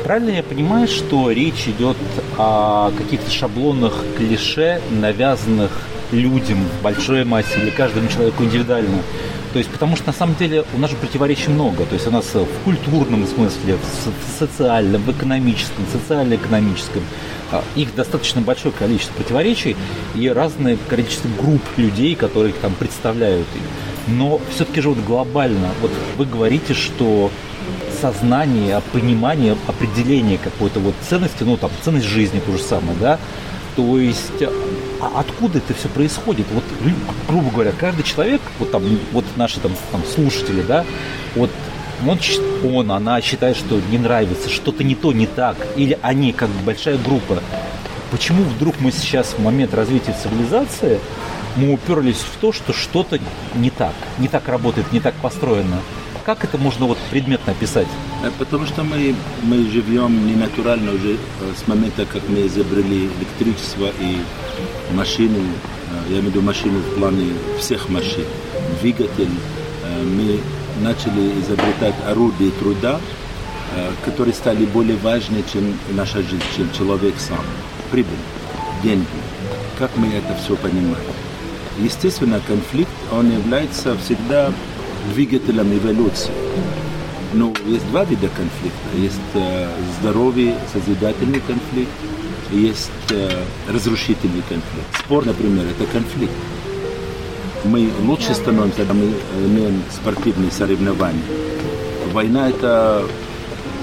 Правильно 0.05 0.29
я 0.29 0.43
понимаю, 0.43 0.87
что 0.87 1.31
речь 1.31 1.67
идет 1.67 1.97
о 2.37 2.91
каких-то 2.91 3.31
шаблонных 3.31 4.05
клише, 4.15 4.79
навязанных 4.91 5.71
людям 6.11 6.59
в 6.59 6.83
большой 6.83 7.25
массе 7.25 7.59
или 7.59 7.71
каждому 7.71 8.07
человеку 8.07 8.43
индивидуально. 8.43 8.99
То 9.51 9.57
есть, 9.57 9.71
потому 9.71 9.95
что 9.95 10.05
на 10.05 10.13
самом 10.13 10.35
деле 10.35 10.63
у 10.75 10.77
нас 10.77 10.91
же 10.91 10.97
противоречий 10.97 11.49
много. 11.49 11.85
То 11.87 11.95
есть 11.95 12.05
у 12.05 12.11
нас 12.11 12.31
в 12.35 12.45
культурном 12.63 13.25
смысле, 13.25 13.77
в 13.77 14.39
социальном, 14.39 15.01
в 15.01 15.11
экономическом, 15.11 15.83
социально-экономическом 15.91 17.01
а, 17.51 17.63
их 17.75 17.95
достаточно 17.95 18.41
большое 18.41 18.75
количество 18.77 19.15
противоречий 19.15 19.75
и 20.13 20.29
разное 20.29 20.77
количество 20.87 21.29
групп 21.29 21.63
людей, 21.77 22.13
которые 22.13 22.53
их 22.53 22.59
там 22.59 22.75
представляют. 22.75 23.47
Но 24.07 24.39
все-таки 24.53 24.81
же 24.81 24.89
вот 24.89 24.99
глобально, 24.99 25.71
вот 25.81 25.91
вы 26.15 26.25
говорите, 26.25 26.75
что 26.75 27.31
сознание, 27.99 28.81
понимание, 28.91 29.55
определение 29.67 30.37
какой-то 30.37 30.79
вот 30.79 30.95
ценности, 31.07 31.43
ну 31.43 31.57
там 31.57 31.71
ценность 31.83 32.05
жизни 32.05 32.41
то 32.45 32.51
же 32.51 32.63
самое, 32.63 32.97
да, 32.99 33.19
то 33.75 33.99
есть 33.99 34.43
а 35.01 35.19
откуда 35.19 35.57
это 35.57 35.73
все 35.73 35.89
происходит? 35.89 36.45
Вот, 36.51 36.63
грубо 37.27 37.49
говоря, 37.51 37.71
каждый 37.77 38.03
человек, 38.03 38.41
вот 38.59 38.71
там, 38.71 38.83
вот 39.11 39.25
наши 39.35 39.59
там, 39.59 39.73
там 39.91 40.03
слушатели, 40.05 40.61
да, 40.61 40.85
вот 41.35 41.51
он, 42.05 42.19
он, 42.63 42.91
она 42.91 43.21
считает, 43.21 43.57
что 43.57 43.79
не 43.91 43.97
нравится, 43.97 44.49
что-то 44.49 44.83
не 44.83 44.95
то, 44.95 45.13
не 45.13 45.27
так, 45.27 45.55
или 45.75 45.97
они, 46.01 46.33
как 46.33 46.49
большая 46.65 46.97
группа. 46.97 47.41
Почему 48.11 48.43
вдруг 48.43 48.75
мы 48.79 48.91
сейчас 48.91 49.27
в 49.27 49.39
момент 49.39 49.73
развития 49.73 50.15
цивилизации 50.21 50.99
мы 51.55 51.73
уперлись 51.73 52.17
в 52.19 52.37
то, 52.39 52.51
что 52.51 52.73
что-то 52.73 53.19
не 53.55 53.69
так, 53.69 53.93
не 54.17 54.27
так 54.27 54.47
работает, 54.47 54.91
не 54.91 54.99
так 54.99 55.15
построено? 55.15 55.79
Как 56.25 56.43
это 56.43 56.57
можно 56.57 56.87
вот 56.87 56.97
предметно 57.11 57.51
описать? 57.51 57.87
Э, 58.23 58.31
потому 58.39 58.65
что 58.65 58.83
мы, 58.83 59.15
мы 59.43 59.69
живем 59.69 60.25
не 60.25 60.33
натурально 60.33 60.91
уже 60.93 61.13
э, 61.13 61.17
с 61.55 61.67
момента, 61.67 62.03
как 62.07 62.27
мы 62.27 62.47
изобрели 62.47 63.11
электричество 63.19 63.91
и 63.99 64.17
машины, 64.95 65.37
э, 65.37 66.09
я 66.09 66.13
имею 66.13 66.23
в 66.23 66.25
виду 66.29 66.41
машины 66.41 66.79
в 66.79 66.95
плане 66.97 67.31
всех 67.59 67.89
машин, 67.89 68.25
двигатель, 68.81 69.29
мы 70.17 70.39
начали 70.81 71.39
изобретать 71.39 71.95
орудия 72.07 72.49
труда, 72.59 72.99
которые 74.03 74.33
стали 74.33 74.65
более 74.65 74.97
важны, 74.97 75.43
чем 75.53 75.77
наша 75.91 76.21
жизнь, 76.21 76.43
чем 76.57 76.71
человек 76.73 77.13
сам. 77.19 77.45
Прибыль, 77.91 78.17
деньги. 78.83 79.05
Как 79.77 79.95
мы 79.95 80.07
это 80.07 80.35
все 80.43 80.55
понимаем? 80.57 80.97
Естественно, 81.77 82.41
конфликт, 82.45 82.91
он 83.11 83.31
является 83.31 83.95
всегда 83.97 84.51
двигателем 85.13 85.77
эволюции. 85.77 86.31
Ну, 87.33 87.53
есть 87.65 87.87
два 87.89 88.05
вида 88.05 88.29
конфликта. 88.29 88.97
Есть 88.97 89.19
э, 89.33 89.67
здоровый, 89.99 90.53
созидательный 90.71 91.41
конфликт, 91.41 91.91
есть 92.51 92.91
э, 93.11 93.43
разрушительный 93.67 94.41
конфликт. 94.47 94.87
Спор, 94.99 95.25
например, 95.25 95.65
это 95.65 95.85
конфликт. 95.91 96.33
Мы 97.65 97.89
лучше 98.03 98.33
становимся, 98.35 98.77
когда 98.77 98.93
мы 98.93 99.13
имеем 99.47 99.81
спортивные 99.91 100.51
соревнования. 100.51 101.23
Война– 102.13 102.49
это 102.49 103.05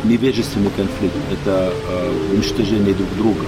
невежественный 0.04 0.70
конфликт, 0.70 1.16
это 1.32 1.72
э, 1.88 2.32
уничтожение 2.32 2.94
друг 2.94 3.08
друга, 3.16 3.46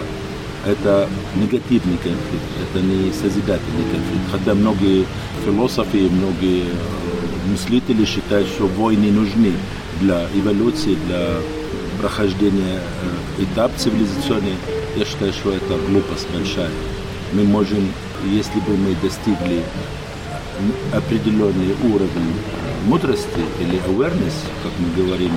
это 0.66 1.08
негативный 1.36 1.96
конфликт, 1.96 2.44
это 2.62 2.84
не 2.84 3.12
созидательный 3.12 3.84
конфликт. 3.90 4.30
Хотя 4.32 4.54
многие 4.54 5.06
философы, 5.44 6.08
многие 6.10 6.64
мыслители 7.50 8.04
считают, 8.04 8.48
что 8.48 8.66
войны 8.66 9.10
нужны 9.10 9.52
для 10.00 10.26
эволюции, 10.34 10.96
для 11.06 11.36
прохождения 12.00 12.80
э, 13.38 13.42
этап 13.42 13.72
цивилизационный. 13.76 14.56
Я 14.96 15.04
считаю, 15.04 15.32
что 15.32 15.52
это 15.52 15.78
глупость 15.88 16.28
большая. 16.32 16.70
Мы 17.32 17.44
можем, 17.44 17.92
если 18.26 18.60
бы 18.60 18.76
мы 18.76 18.94
достигли 19.02 19.62
определенный 20.92 21.74
уровень 21.82 22.34
мудрости 22.86 23.40
или 23.60 23.78
awareness, 23.88 24.34
как 24.62 24.72
мы 24.78 25.04
говорим, 25.04 25.32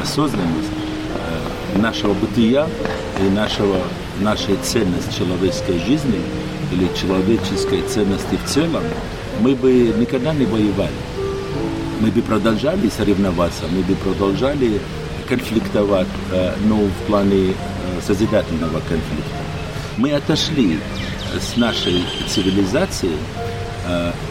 осознанность 0.00 0.70
э, 1.74 1.78
нашего 1.78 2.14
бытия 2.14 2.68
и 3.20 3.30
нашего, 3.30 3.78
нашей 4.20 4.56
ценности 4.62 5.18
человеческой 5.18 5.78
жизни 5.78 6.20
или 6.70 6.88
человеческой 6.94 7.82
ценности 7.82 8.38
в 8.44 8.48
целом, 8.48 8.82
мы 9.40 9.54
бы 9.54 9.72
никогда 9.98 10.32
не 10.32 10.46
воевали. 10.46 10.92
Мы 12.02 12.10
бы 12.10 12.20
продолжали 12.20 12.88
соревноваться, 12.88 13.62
мы 13.70 13.82
бы 13.82 13.94
продолжали 13.94 14.80
конфликтовать, 15.28 16.08
э, 16.32 16.52
но 16.66 16.78
в 16.78 17.06
плане 17.06 17.50
э, 17.50 17.54
созидательного 18.04 18.80
конфликта. 18.80 19.36
Мы 19.96 20.12
отошли 20.12 20.80
с 21.40 21.56
нашей 21.56 22.02
цивилизации 22.28 23.12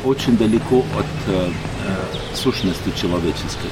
очень 0.06 0.38
далеко 0.38 0.86
от 0.98 2.38
сущности 2.38 2.90
человеческой. 3.00 3.70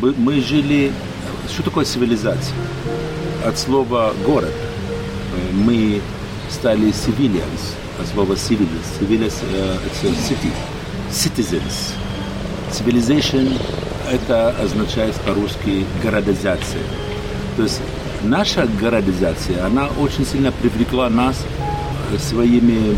Мы 0.00 0.40
жили... 0.40 0.92
Что 1.48 1.62
такое 1.62 1.84
цивилизация? 1.84 2.56
От 3.46 3.56
слова 3.58 4.12
«город». 4.26 4.52
Мы 5.52 6.00
стали 6.50 6.88
civilians, 6.88 7.74
от 8.00 8.08
слова 8.08 8.32
civilians. 8.32 8.86
Civilians 9.00 9.34
это 9.46 10.08
city. 10.08 10.52
Citizens. 11.10 12.01
Civilization– 12.72 13.60
это 14.10 14.50
означает 14.50 15.14
по-русски 15.26 15.84
городизация. 16.02 16.82
То 17.56 17.64
есть 17.64 17.80
наша 18.22 18.66
городизация, 18.80 19.66
она 19.66 19.88
очень 20.00 20.24
сильно 20.24 20.50
привлекла 20.52 21.10
нас 21.10 21.44
своими 22.18 22.96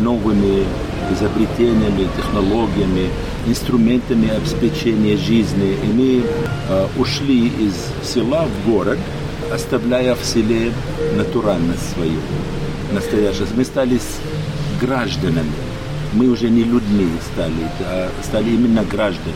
новыми 0.00 0.64
изобретениями, 1.12 2.08
технологиями, 2.16 3.08
инструментами 3.46 4.30
обеспечения 4.30 5.16
жизни. 5.16 5.76
И 5.82 5.86
мы 5.86 6.24
э, 6.68 6.86
ушли 6.98 7.46
из 7.46 7.74
села 8.02 8.46
в 8.46 8.70
город, 8.70 8.98
оставляя 9.52 10.16
в 10.16 10.24
селе 10.24 10.72
натуральность 11.16 11.92
свою, 11.92 12.18
настоящую. 12.92 13.46
Мы 13.54 13.64
стали 13.64 14.00
гражданами. 14.80 15.52
Мы 16.14 16.28
уже 16.28 16.48
не 16.48 16.62
людьми 16.62 17.08
стали, 17.32 17.68
а 17.80 18.10
стали 18.22 18.50
именно 18.50 18.84
гражданами. 18.84 19.34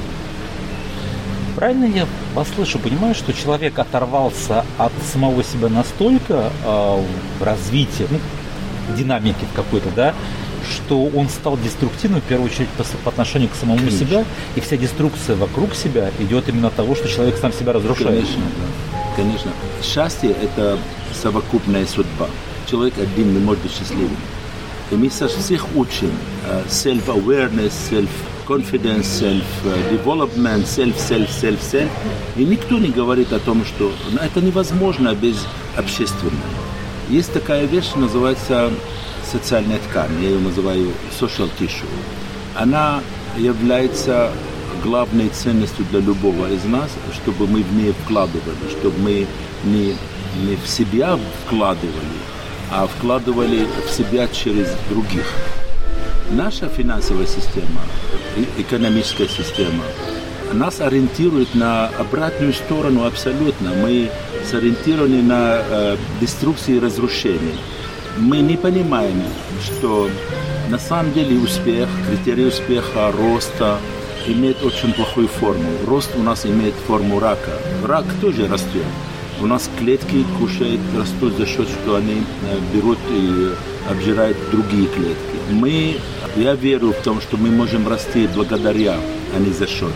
Правильно 1.57 1.87
я 1.87 2.07
послышу, 2.37 2.79
понимаю, 2.79 3.17
что 3.17 3.33
человек 3.33 3.79
оторвался 3.81 4.65
от 4.79 4.93
самого 5.13 5.43
себя 5.43 5.69
настолько 5.69 6.53
э, 6.65 7.03
в 7.41 7.43
развитии, 7.43 8.07
ну, 8.11 8.21
динамики 8.97 9.45
какой-то, 9.57 9.89
да, 9.91 10.15
что 10.71 11.07
он 11.07 11.29
стал 11.29 11.59
деструктивным 11.59 12.21
в 12.21 12.25
первую 12.25 12.49
очередь 12.49 12.69
по, 12.71 12.85
по 13.03 13.11
отношению 13.11 13.49
к 13.49 13.57
самому 13.57 13.79
Конечно. 13.79 13.99
себя, 13.99 14.25
и 14.55 14.61
вся 14.61 14.77
деструкция 14.77 15.35
вокруг 15.35 15.75
себя 15.75 16.11
идет 16.21 16.49
именно 16.49 16.69
от 16.69 16.75
того, 16.75 16.95
что 16.95 17.09
человек 17.09 17.37
сам 17.39 17.53
себя 17.53 17.73
разрушает. 17.73 18.09
Конечно, 18.09 18.43
да. 18.57 18.99
Конечно. 19.17 19.51
Счастье– 19.83 20.31
это 20.43 20.79
совокупная 21.13 21.87
судьба. 21.87 22.29
Человек 22.71 22.95
один 22.99 23.33
не 23.33 23.41
может 23.41 23.63
быть 23.65 23.73
счастливым. 23.73 24.17
Со 25.11 25.29
всех 25.29 25.67
учим 25.77 26.11
uh, 26.49 26.67
self-awareness, 26.67 27.73
self-confidence, 27.91 29.05
self-development, 29.05 30.67
self, 30.67 30.97
self, 30.97 31.29
self, 31.29 31.61
self. 31.61 31.91
И 32.37 32.45
никто 32.45 32.79
не 32.79 32.89
говорит 32.89 33.33
о 33.33 33.39
том, 33.39 33.65
что 33.67 33.93
это 34.21 34.41
невозможно 34.41 35.15
без 35.15 35.47
общественного. 35.77 36.37
Есть 37.11 37.33
такая 37.33 37.67
вещь, 37.67 37.93
называется 37.97 38.71
социальная 39.31 39.79
ткань, 39.79 40.11
я 40.23 40.31
ее 40.31 40.39
называю 40.39 40.89
social 41.21 41.51
tissue, 41.59 41.87
она 42.55 43.01
является 43.37 44.31
главной 44.83 45.29
ценностью 45.29 45.85
для 45.91 46.01
любого 46.01 46.51
из 46.51 46.65
нас, 46.65 46.91
чтобы 47.15 47.47
мы 47.47 47.63
в 47.63 47.73
ней 47.75 47.93
вкладывали, 48.05 48.57
чтобы 48.71 48.99
мы 48.99 49.27
не, 49.65 49.97
не 50.47 50.57
в 50.57 50.67
себя 50.67 51.19
вкладывали, 51.45 52.19
а 52.71 52.87
вкладывали 52.87 53.67
в 53.87 53.91
себя 53.91 54.29
через 54.29 54.69
других. 54.89 55.27
Наша 56.31 56.69
финансовая 56.69 57.27
система, 57.27 57.81
экономическая 58.59 59.29
система, 59.29 59.85
нас 60.53 60.81
ориентирует 60.81 61.55
на 61.55 61.89
обратную 61.99 62.53
сторону 62.53 63.05
абсолютно. 63.07 63.71
Мы 63.75 64.11
сориентированы 64.51 65.23
на 65.23 65.61
э, 65.61 65.97
деструкцию 66.21 66.77
и 66.77 66.81
разрушение 66.81 67.55
мы 68.19 68.39
не 68.39 68.57
понимаем, 68.57 69.23
что 69.63 70.11
на 70.69 70.79
самом 70.79 71.13
деле 71.13 71.39
успех, 71.39 71.89
критерий 72.09 72.47
успеха, 72.47 73.13
роста 73.13 73.79
имеет 74.27 74.63
очень 74.63 74.93
плохую 74.93 75.29
форму. 75.29 75.71
Рост 75.87 76.11
у 76.17 76.23
нас 76.23 76.45
имеет 76.45 76.75
форму 76.75 77.21
рака. 77.21 77.53
Рак 77.85 78.05
тоже 78.21 78.49
растет. 78.49 78.85
У 79.41 79.47
нас 79.47 79.71
клетки 79.79 80.25
кушают, 80.39 80.81
растут 80.97 81.37
за 81.37 81.47
счет, 81.47 81.69
что 81.69 81.95
они 81.95 82.15
э, 82.15 82.59
берут 82.75 82.99
и 83.09 83.51
обжирают 83.89 84.37
другие 84.51 84.89
клетки. 84.89 85.37
Мы, 85.51 85.99
я 86.35 86.55
верю 86.55 86.93
в 86.93 87.03
том, 87.05 87.21
что 87.21 87.37
мы 87.37 87.51
можем 87.51 87.87
расти 87.89 88.29
благодаря, 88.35 88.97
а 89.35 89.39
не 89.39 89.53
за 89.53 89.69
счет. 89.69 89.93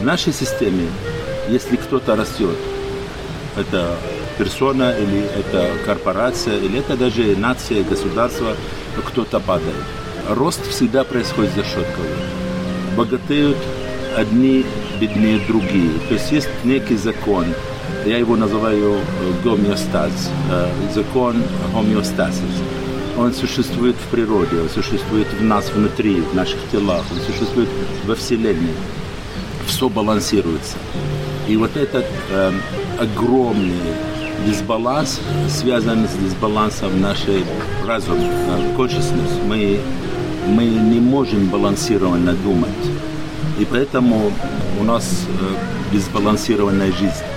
В 0.00 0.04
нашей 0.04 0.32
системе, 0.32 0.86
если 1.48 1.74
кто-то 1.74 2.14
растет, 2.14 2.56
это 3.56 3.96
персона, 4.38 4.94
или 4.96 5.24
это 5.36 5.70
корпорация, 5.84 6.58
или 6.58 6.78
это 6.78 6.96
даже 6.96 7.36
нация, 7.36 7.82
государство, 7.82 8.56
кто-то 9.04 9.40
падает. 9.40 9.84
Рост 10.28 10.64
всегда 10.68 11.02
происходит 11.02 11.52
за 11.54 11.64
счет 11.64 11.86
кого-то. 11.96 12.96
Богатеют 12.96 13.58
одни, 14.16 14.64
беднее 15.00 15.40
другие. 15.48 15.90
То 16.08 16.14
есть 16.14 16.30
есть 16.30 16.48
некий 16.64 16.96
закон, 16.96 17.46
я 18.06 18.18
его 18.18 18.36
называю 18.36 18.94
э, 18.94 19.32
гомеостаз, 19.44 20.30
э, 20.50 20.68
закон 20.94 21.42
гомеостазис. 21.74 22.62
Он 23.16 23.32
существует 23.32 23.96
в 23.96 24.10
природе, 24.10 24.60
он 24.60 24.68
существует 24.68 25.26
в 25.38 25.42
нас 25.42 25.70
внутри, 25.70 26.20
в 26.20 26.34
наших 26.34 26.58
телах, 26.70 27.04
он 27.10 27.18
существует 27.20 27.68
во 28.06 28.14
Вселенной. 28.14 28.74
Все 29.66 29.88
балансируется. 29.88 30.76
И 31.48 31.56
вот 31.56 31.76
этот 31.76 32.06
э, 32.30 32.52
огромный 32.98 33.94
дисбаланс 34.46 35.20
связан 35.48 36.06
с 36.08 36.24
дисбалансом 36.24 37.00
нашей 37.00 37.44
разума, 37.86 38.24
consciousness. 38.76 39.44
Мы, 39.46 39.80
мы 40.48 40.64
не 40.64 41.00
можем 41.00 41.48
балансированно 41.48 42.32
думать. 42.32 42.70
И 43.58 43.64
поэтому 43.64 44.32
у 44.80 44.84
нас 44.84 45.26
э, 45.28 45.94
дисбалансированная 45.94 46.92
жизнь. 46.92 47.31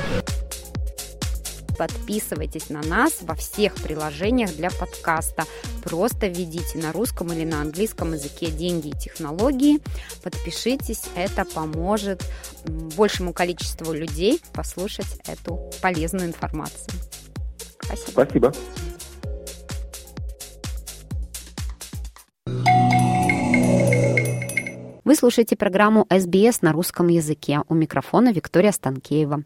Подписывайтесь 1.77 2.69
на 2.69 2.81
нас 2.81 3.17
во 3.21 3.35
всех 3.35 3.75
приложениях 3.75 4.55
для 4.55 4.69
подкаста. 4.69 5.45
Просто 5.83 6.27
введите 6.27 6.77
на 6.77 6.91
русском 6.91 7.31
или 7.33 7.45
на 7.45 7.61
английском 7.61 8.13
языке 8.13 8.47
деньги 8.47 8.89
и 8.89 8.97
технологии. 8.97 9.79
Подпишитесь, 10.23 11.03
это 11.15 11.45
поможет 11.45 12.23
большему 12.65 13.33
количеству 13.33 13.93
людей 13.93 14.41
послушать 14.53 15.19
эту 15.27 15.71
полезную 15.81 16.27
информацию. 16.27 16.93
Спасибо. 17.81 18.23
Спасибо. 18.23 18.53
Вы 25.15 25.19
слушаете 25.19 25.55
программу 25.55 26.05
SBS 26.09 26.57
на 26.61 26.73
русском 26.73 27.07
языке. 27.07 27.61
У 27.69 27.73
микрофона 27.73 28.33
Виктория 28.33 28.73
Станкеева. 28.73 29.43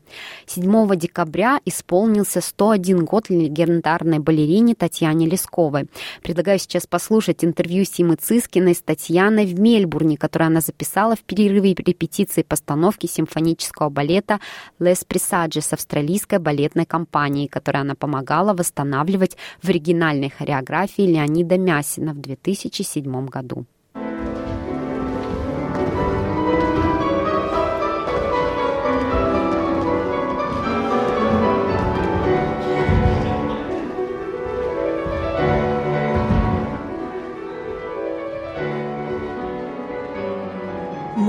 7 0.47 0.95
декабря 0.95 1.59
исполнился 1.63 2.41
101 2.41 3.05
год 3.05 3.29
легендарной 3.29 4.17
балерине 4.17 4.73
Татьяне 4.73 5.27
Лесковой. 5.27 5.85
Предлагаю 6.23 6.57
сейчас 6.57 6.87
послушать 6.87 7.45
интервью 7.45 7.85
Симы 7.85 8.15
Цискиной 8.15 8.73
с 8.73 8.81
Татьяной 8.81 9.45
в 9.45 9.59
Мельбурне, 9.59 10.17
которое 10.17 10.45
она 10.45 10.61
записала 10.61 11.15
в 11.15 11.19
перерыве 11.19 11.75
репетиции 11.75 12.41
постановки 12.41 13.05
симфонического 13.05 13.89
балета 13.89 14.39
«Лес 14.79 15.03
Присаджи» 15.03 15.61
с 15.61 15.71
австралийской 15.71 16.39
балетной 16.39 16.87
компанией, 16.87 17.47
которой 17.47 17.81
она 17.81 17.93
помогала 17.93 18.55
восстанавливать 18.55 19.37
в 19.61 19.69
оригинальной 19.69 20.31
хореографии 20.31 21.03
Леонида 21.03 21.59
Мясина 21.59 22.13
в 22.15 22.21
2007 22.21 23.27
году. 23.27 23.67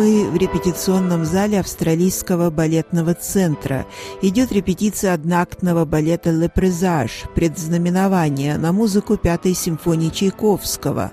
Мы 0.01 0.31
в 0.31 0.37
репетиционном 0.39 1.27
зале 1.27 1.61
Австралийского 1.61 2.49
балетного 2.49 3.13
центра. 3.13 3.85
Идет 4.23 4.51
репетиция 4.51 5.13
одноактного 5.13 5.85
балета 5.85 6.31
«Ле 6.31 6.49
Презаж» 6.49 7.25
предзнаменование 7.35 8.57
на 8.57 8.73
музыку 8.73 9.19
Пятой 9.19 9.53
симфонии 9.53 10.09
Чайковского. 10.09 11.13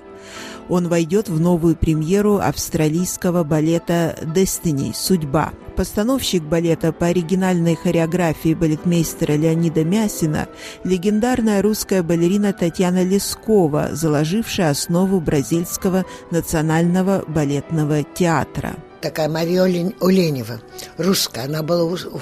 Он 0.68 0.88
войдет 0.88 1.28
в 1.28 1.40
новую 1.40 1.76
премьеру 1.76 2.38
австралийского 2.38 3.44
балета 3.44 4.16
«Destiny»– 4.22 4.92
«Судьба». 4.94 5.52
Постановщик 5.76 6.42
балета 6.42 6.92
по 6.92 7.06
оригинальной 7.06 7.76
хореографии 7.76 8.54
балетмейстера 8.54 9.34
Леонида 9.34 9.84
Мясина– 9.84 10.48
легендарная 10.84 11.62
русская 11.62 12.02
балерина 12.02 12.52
Татьяна 12.52 13.04
Лескова, 13.04 13.90
заложившая 13.92 14.70
основу 14.70 15.20
бразильского 15.20 16.04
национального 16.30 17.24
балетного 17.28 18.02
театра 18.02 18.74
такая 19.00 19.28
Мария 19.28 19.62
Оленева, 19.62 20.60
русская, 20.96 21.44
она 21.44 21.62
была 21.62 21.84
у, 21.84 21.94
у, 21.94 22.20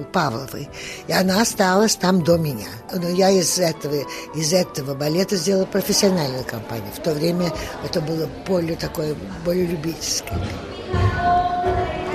у 0.00 0.04
Павловой, 0.12 0.68
и 1.06 1.12
она 1.12 1.40
осталась 1.40 1.96
там 1.96 2.22
до 2.22 2.36
меня. 2.36 2.68
Но 2.92 3.08
я 3.08 3.30
из 3.30 3.58
этого, 3.58 4.04
из 4.34 4.52
этого 4.52 4.94
балета 4.94 5.36
сделала 5.36 5.66
профессиональную 5.66 6.44
компанию. 6.44 6.90
В 6.94 7.02
то 7.02 7.12
время 7.12 7.52
это 7.84 8.00
было 8.00 8.28
более 8.46 8.76
такое, 8.76 9.14
более 9.44 9.66
любительское. 9.66 10.38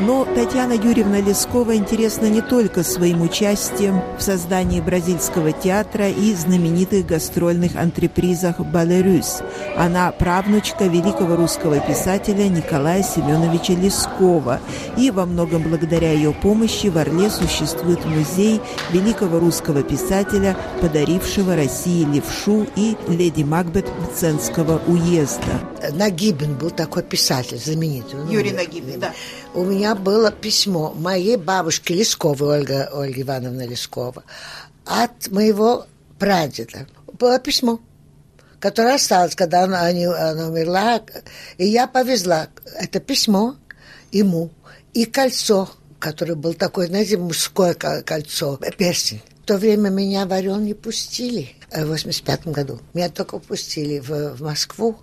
Но 0.02 0.26
Татьяна 0.26 0.74
Юрьевна 0.74 1.20
Лескова 1.20 1.76
интересна 1.76 2.26
не 2.26 2.42
только 2.42 2.84
своим 2.84 3.22
участием 3.22 4.02
в 4.18 4.22
создании 4.24 4.82
бразильского 4.82 5.52
театра 5.52 6.10
и 6.10 6.34
знаменитых 6.34 7.06
гастрольных 7.06 7.76
антрепризах 7.76 8.60
«Балерюс». 8.60 9.44
Она 9.78 10.12
правнучка 10.12 10.86
великого 10.86 11.36
русского 11.36 11.80
писателя 11.80 12.48
Николая 12.48 13.04
Семеновича 13.04 13.74
Лескова. 13.74 14.60
И 14.98 15.12
во 15.12 15.28
многом 15.28 15.62
благодаря 15.62 16.12
ее 16.12 16.34
помощи 16.34 16.88
в 16.88 16.98
Орле 16.98 17.30
существует 17.30 18.04
музей 18.04 18.60
великого 18.92 19.40
русского 19.40 19.84
писателя, 19.84 20.58
подарившего 20.82 21.56
России 21.56 22.06
левшу 22.06 22.66
и 22.76 22.98
леди 23.08 23.44
Макбет 23.44 23.86
Мценского 24.00 24.82
уезда. 24.88 25.62
Нагибин 25.94 26.56
был 26.56 26.72
такой 26.72 27.04
писатель 27.04 27.60
знаменитый. 27.60 28.20
Юрий 28.32 28.52
Нагибин, 28.52 29.00
да. 29.00 29.14
У 29.54 29.66
меня 29.66 29.96
было 29.96 30.32
письмо 30.32 30.94
моей 30.94 31.36
бабушки 31.36 31.92
Лесковой, 31.92 32.60
Ольга, 32.60 32.90
Ольга 32.94 33.22
Ивановна 33.22 33.68
Лескова, 33.68 34.24
от 34.86 35.28
моего 35.28 35.88
прадеда. 36.18 36.88
Было 37.20 37.38
письмо, 37.38 37.82
которое 38.62 38.96
осталось, 38.96 39.36
когда 39.36 39.64
она, 39.64 39.88
она 39.88 40.48
умерла. 40.48 41.02
И 41.58 41.68
я 41.68 41.88
повезла 41.88 42.48
это 42.80 43.02
письмо 43.02 43.58
ему 44.14 44.52
и 44.94 45.04
кольцо, 45.04 45.70
которое 46.00 46.36
было 46.36 46.54
такое, 46.54 46.88
знаете, 46.88 47.18
мужское 47.18 47.74
кольцо, 47.74 48.58
перстень. 48.78 49.22
В 49.44 49.46
то 49.48 49.58
время 49.58 49.90
меня 49.90 50.26
в 50.26 50.32
Орел 50.32 50.60
не 50.60 50.74
пустили 50.74 51.56
в 51.72 51.88
85 51.88 52.48
году. 52.48 52.80
Меня 52.94 53.10
только 53.10 53.38
пустили 53.40 54.00
в, 54.00 54.36
в 54.36 54.42
Москву. 54.42 54.98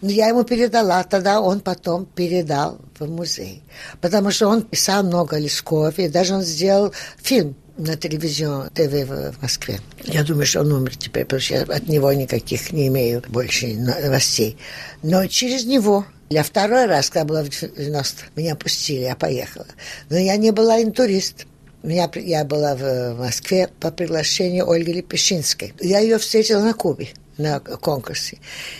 Но 0.00 0.10
я 0.10 0.28
ему 0.28 0.44
передала, 0.44 1.02
тогда 1.04 1.40
он 1.40 1.60
потом 1.60 2.06
передал 2.06 2.78
в 2.98 3.08
музей. 3.08 3.62
Потому 4.00 4.30
что 4.30 4.48
он 4.48 4.62
писал 4.62 5.02
много 5.02 5.38
Лесков, 5.38 5.98
и 5.98 6.08
даже 6.08 6.34
он 6.34 6.42
сделал 6.42 6.92
фильм 7.16 7.56
на 7.78 7.96
телевизион 7.96 8.70
ТВ 8.70 9.08
в 9.08 9.42
Москве. 9.42 9.80
Я 10.04 10.24
думаю, 10.24 10.46
что 10.46 10.60
он 10.60 10.72
умер 10.72 10.96
теперь, 10.96 11.24
потому 11.24 11.40
что 11.40 11.54
я 11.54 11.62
от 11.62 11.88
него 11.88 12.12
никаких 12.12 12.72
не 12.72 12.88
имею 12.88 13.22
больше 13.28 13.74
новостей. 13.74 14.56
Но 15.02 15.26
через 15.26 15.64
него 15.64 16.06
я 16.28 16.42
второй 16.42 16.86
раз, 16.86 17.10
когда 17.10 17.24
была 17.24 17.42
в 17.42 17.48
90 17.48 18.24
меня 18.34 18.54
пустили, 18.54 19.00
я 19.00 19.16
поехала. 19.16 19.66
Но 20.10 20.16
я 20.16 20.36
не 20.36 20.50
была 20.50 20.82
интурист. 20.82 21.46
Меня, 21.82 22.10
я 22.16 22.44
была 22.44 22.74
в 22.74 23.14
Москве 23.14 23.68
по 23.80 23.92
приглашению 23.92 24.68
Ольги 24.68 24.92
Лепешинской. 24.92 25.72
Я 25.80 26.00
ее 26.00 26.18
встретила 26.18 26.60
на 26.60 26.74
Кубе 26.74 27.10
на 27.38 27.60
конкурсе. 27.60 28.38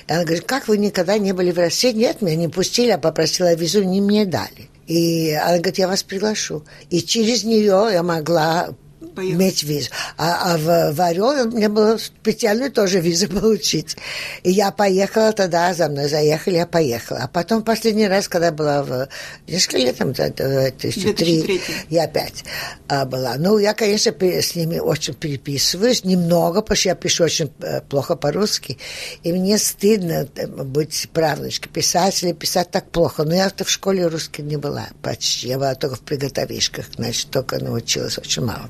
И 0.09 0.13
она 0.13 0.25
говорит, 0.25 0.45
как 0.45 0.69
вы 0.69 0.79
никогда 0.79 1.19
не 1.19 1.33
были 1.33 1.51
в 1.51 1.59
России? 1.59 1.93
Нет, 1.93 2.23
меня 2.23 2.37
не 2.37 2.49
пустили, 2.49 2.91
а 2.91 2.99
попросила 2.99 3.55
визу, 3.55 3.83
не 3.83 4.01
мне 4.01 4.25
дали. 4.25 4.69
И 4.87 5.33
она 5.33 5.59
говорит, 5.59 5.79
я 5.79 5.89
вас 5.89 6.03
приглашу. 6.03 6.65
И 6.91 7.03
через 7.03 7.45
нее 7.45 7.89
я 7.93 8.03
могла 8.03 8.71
Поехать. 9.17 9.37
иметь 9.37 9.63
визу. 9.63 9.91
А, 10.19 10.53
а 10.53 10.59
в, 10.59 10.93
в 10.93 11.01
Орел 11.01 11.47
мне 11.47 11.69
было 11.69 11.97
специальную 11.97 12.71
тоже 12.71 13.01
визу 13.01 13.29
получить. 13.41 13.97
И 14.43 14.51
я 14.51 14.71
поехала 14.71 15.33
тогда, 15.33 15.73
за 15.73 15.89
мной 15.89 16.09
заехали, 16.09 16.57
я 16.57 16.67
поехала. 16.67 17.21
А 17.23 17.29
потом 17.29 17.63
последний 17.63 18.07
раз, 18.07 18.29
когда 18.29 18.53
была 18.53 18.83
в... 18.83 19.09
Несколько 19.49 19.79
лет, 19.79 19.97
там, 19.97 20.13
2003, 20.13 21.61
я 21.89 22.05
опять 22.05 22.45
а, 22.89 23.07
была. 23.07 23.37
Ну, 23.39 23.59
я, 23.59 23.73
конечно, 23.73 24.13
с 24.21 24.55
ними 24.55 24.79
очень 24.79 25.15
переписываюсь, 25.15 26.05
немного, 26.05 26.61
потому 26.61 26.77
что 26.77 26.89
я 26.91 26.95
пишу 26.95 27.25
очень 27.25 27.51
э, 27.61 27.81
плохо 27.81 28.17
по-русски. 28.17 28.79
И 29.23 29.33
мне 29.33 29.57
стыдно 29.59 30.29
э, 30.37 30.47
быть 30.47 31.09
правнучкой 31.13 31.73
писателя, 31.73 32.35
писать 32.35 32.71
так 32.71 32.91
плохо. 32.91 33.25
Но 33.25 33.35
я-то 33.35 33.65
в 33.65 33.71
школе 33.71 34.07
русской 34.07 34.43
не 34.43 34.57
была 34.57 34.89
почти. 35.01 35.49
Я 35.49 35.59
была 35.59 35.75
только 35.75 35.97
в 35.97 36.01
приготовишках, 36.01 36.87
значит, 36.97 37.31
только 37.31 37.59
научилась 37.59 38.19
очень 38.19 38.45
мало. 38.45 38.69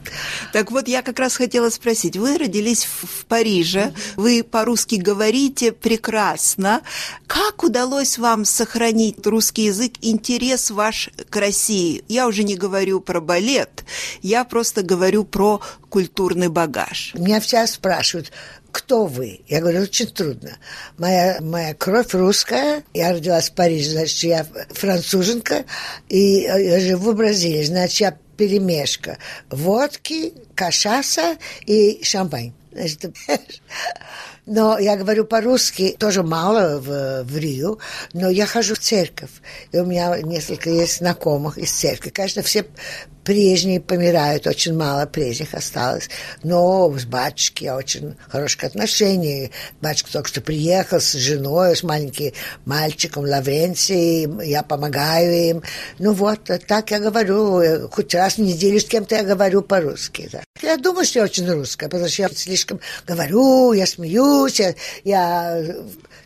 Так 0.52 0.70
вот, 0.70 0.88
я 0.88 1.02
как 1.02 1.18
раз 1.18 1.36
хотела 1.36 1.70
спросить. 1.70 2.16
Вы 2.16 2.38
родились 2.38 2.84
в, 2.84 3.26
Париже, 3.26 3.92
вы 4.16 4.44
по-русски 4.44 4.96
говорите 4.96 5.72
прекрасно. 5.72 6.82
Как 7.26 7.62
удалось 7.64 8.18
вам 8.18 8.44
сохранить 8.44 9.26
русский 9.26 9.64
язык, 9.64 9.94
интерес 10.00 10.70
ваш 10.70 11.10
к 11.28 11.36
России? 11.36 12.04
Я 12.08 12.26
уже 12.26 12.44
не 12.44 12.56
говорю 12.56 13.00
про 13.00 13.20
балет, 13.20 13.84
я 14.22 14.44
просто 14.44 14.82
говорю 14.82 15.24
про 15.24 15.60
культурный 15.88 16.48
багаж. 16.48 17.12
Меня 17.14 17.40
все 17.40 17.66
спрашивают, 17.66 18.32
кто 18.76 19.06
вы? 19.06 19.40
Я 19.48 19.60
говорю, 19.60 19.80
очень 19.80 20.08
трудно. 20.08 20.58
Моя, 20.98 21.38
моя 21.40 21.72
кровь 21.72 22.12
русская, 22.12 22.84
я 22.92 23.14
родилась 23.14 23.48
в 23.48 23.54
Париже, 23.54 23.90
значит, 23.90 24.22
я 24.22 24.46
француженка, 24.70 25.64
и 26.10 26.40
я 26.42 26.78
живу 26.80 27.12
в 27.12 27.16
Бразилии, 27.16 27.64
значит, 27.64 28.00
я 28.00 28.18
перемешка 28.36 29.18
водки, 29.50 30.34
кашаса 30.54 31.36
и 31.64 32.02
шампань. 32.02 32.52
Но 34.46 34.78
я 34.78 34.96
говорю 34.96 35.24
по-русски 35.24 35.96
тоже 35.98 36.22
мало 36.22 36.78
в, 36.78 37.24
в 37.24 37.36
Рио, 37.36 37.78
но 38.12 38.30
я 38.30 38.46
хожу 38.46 38.74
в 38.74 38.78
церковь. 38.78 39.30
И 39.72 39.78
у 39.78 39.84
меня 39.84 40.16
несколько 40.22 40.70
есть 40.70 40.98
знакомых 40.98 41.58
из 41.58 41.72
церкви. 41.72 42.10
Конечно, 42.10 42.42
все 42.42 42.64
прежние 43.26 43.80
помирают, 43.80 44.46
очень 44.46 44.74
мало 44.74 45.04
прежних 45.04 45.52
осталось. 45.52 46.08
Но 46.44 46.96
с 46.96 47.04
батюшки 47.04 47.64
очень 47.68 48.14
хорошие 48.28 48.68
отношения. 48.68 49.50
Батюшка 49.82 50.12
только 50.12 50.28
что 50.28 50.40
приехал 50.40 51.00
с 51.00 51.12
женой, 51.12 51.74
с 51.74 51.82
маленьким 51.82 52.32
мальчиком 52.64 53.24
Лавренцием, 53.24 54.40
я 54.40 54.62
помогаю 54.62 55.34
им. 55.34 55.62
Ну 55.98 56.12
вот, 56.12 56.48
так 56.68 56.90
я 56.92 57.00
говорю, 57.00 57.88
хоть 57.90 58.14
раз 58.14 58.36
в 58.36 58.42
неделю 58.42 58.78
с 58.78 58.84
кем-то 58.84 59.16
я 59.16 59.24
говорю 59.24 59.60
по-русски. 59.62 60.28
Да. 60.30 60.42
Я 60.62 60.76
думаю, 60.76 61.04
что 61.04 61.18
я 61.18 61.24
очень 61.24 61.50
русская, 61.50 61.88
потому 61.88 62.08
что 62.08 62.22
я 62.22 62.28
слишком 62.28 62.78
говорю, 63.08 63.72
я 63.72 63.86
смеюсь, 63.86 64.60
я, 64.60 64.74
я 65.02 65.64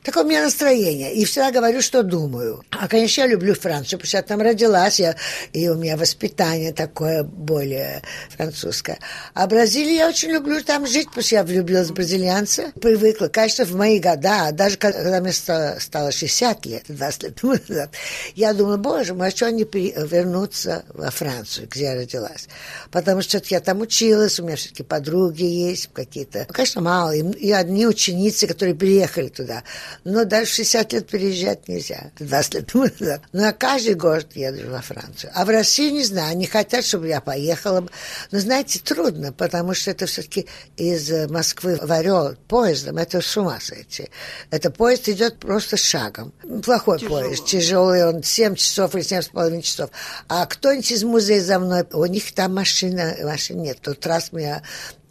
Такое 0.03 0.25
у 0.25 0.27
меня 0.27 0.43
настроение. 0.43 1.15
И 1.15 1.25
всегда 1.25 1.51
говорю, 1.51 1.83
что 1.83 2.03
думаю. 2.03 2.65
А, 2.71 2.89
конечно, 2.89 3.21
я 3.21 3.27
люблю 3.27 3.55
Францию, 3.55 3.99
потому 3.99 4.09
что 4.09 4.17
я 4.17 4.23
там 4.23 4.41
родилась, 4.41 4.99
я, 4.99 5.15
и 5.53 5.69
у 5.69 5.75
меня 5.75 5.97
воспитание 5.99 6.73
такое 6.73 7.23
более 7.23 8.03
французское. 8.35 8.99
А 9.35 9.47
Бразилию 9.47 9.95
я 9.95 10.09
очень 10.09 10.31
люблю 10.31 10.63
там 10.63 10.87
жить, 10.87 11.09
потому 11.09 11.23
что 11.25 11.35
я 11.35 11.45
влюбилась 11.45 11.89
в 11.89 11.93
бразильянца. 11.95 12.73
Привыкла. 12.81 13.29
Конечно, 13.29 13.67
в 13.67 13.75
мои 13.75 13.99
года, 13.99 14.53
даже 14.53 14.79
когда 14.79 15.21
мне 15.21 15.33
стало, 15.33 15.79
стало 15.79 16.13
60 16.13 16.67
лет, 16.67 16.85
20 16.89 17.23
лет 17.23 17.69
назад, 17.69 17.91
я 18.35 18.55
думала, 18.55 18.79
боже 18.79 19.13
мой, 19.13 19.29
а 19.29 19.31
что 19.31 19.47
они 19.47 19.65
вернутся 19.65 20.85
во 20.95 21.11
Францию, 21.11 21.69
где 21.69 21.85
я 21.85 21.95
родилась? 21.95 22.49
Потому 22.91 23.21
что 23.21 23.43
я 23.49 23.61
там 23.61 23.83
училась, 23.83 24.41
у 24.41 24.45
меня 24.45 24.57
все-таки 24.57 24.83
подруги 24.83 25.45
есть 25.45 25.91
какие-то. 25.93 26.47
Ну, 26.49 26.55
конечно, 26.55 26.81
мало. 26.81 27.15
И 27.15 27.51
одни 27.51 27.87
ученицы, 27.87 28.47
которые 28.47 28.75
приехали 28.75 29.29
туда 29.29 29.63
но 30.05 30.25
даже 30.25 30.51
60 30.51 30.93
лет 30.93 31.09
переезжать 31.09 31.69
нельзя, 31.69 32.11
20 32.19 32.75
лет 32.75 32.75
назад. 33.01 33.23
Но 33.33 33.43
я 33.43 33.53
каждый 33.53 33.95
год 33.95 34.27
еду 34.35 34.71
во 34.71 34.81
Францию. 34.81 35.33
А 35.35 35.45
в 35.45 35.49
Россию 35.49 35.93
не 35.93 36.05
знаю, 36.05 36.31
они 36.31 36.47
хотят, 36.47 36.85
чтобы 36.85 37.09
я 37.09 37.21
поехала. 37.21 37.87
Но 38.31 38.39
знаете, 38.39 38.81
трудно, 38.81 39.33
потому 39.33 39.75
что 39.75 39.91
это 39.91 40.07
все-таки 40.07 40.47
из 40.77 41.11
Москвы 41.31 41.79
в 41.81 41.91
Орел 41.91 42.37
поездом, 42.49 42.99
это 42.99 43.21
с 43.21 43.37
ума 43.37 43.59
сойти. 43.61 44.09
Это 44.51 44.71
поезд 44.71 45.09
идет 45.09 45.39
просто 45.39 45.77
шагом. 45.77 46.33
Плохой 46.65 46.99
Тяжело. 46.99 47.21
поезд, 47.21 47.47
тяжелый, 47.47 48.07
он 48.07 48.23
7 48.23 48.55
часов 48.55 48.95
или 48.95 49.03
7 49.03 49.23
с 49.23 49.29
половиной 49.29 49.63
часов. 49.63 49.91
А 50.29 50.47
кто-нибудь 50.47 50.91
из 50.91 51.05
музея 51.05 51.43
за 51.43 51.59
мной, 51.59 51.85
у 51.93 52.05
них 52.07 52.33
там 52.35 52.55
машина, 52.55 53.15
машин 53.23 53.63
нет. 53.63 53.79
Тот 53.81 54.05
раз 54.07 54.33
меня 54.33 54.63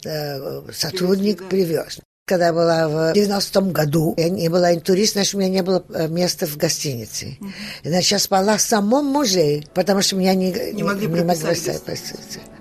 э, 0.04 0.62
сотрудник 0.72 1.48
привез. 1.48 2.00
Когда 2.30 2.52
была 2.52 2.88
в 2.88 3.12
90-м 3.12 3.72
году, 3.72 4.14
я 4.16 4.28
не 4.28 4.48
была 4.48 4.72
интурист, 4.72 5.14
значит, 5.14 5.34
у 5.34 5.38
меня 5.38 5.48
не 5.48 5.62
было 5.62 5.84
э, 5.88 6.06
места 6.06 6.46
в 6.46 6.56
гостинице. 6.56 7.36
Иначе 7.82 8.14
я 8.14 8.18
спала 8.20 8.56
в 8.56 8.60
самом 8.60 9.06
музее, 9.06 9.64
потому 9.74 10.00
что 10.00 10.14
меня 10.14 10.34
не, 10.34 10.52
не 10.52 10.84
могли 10.84 11.08
не, 11.08 11.12
не 11.12 11.24
могли 11.24 11.42
прописать 11.42 11.82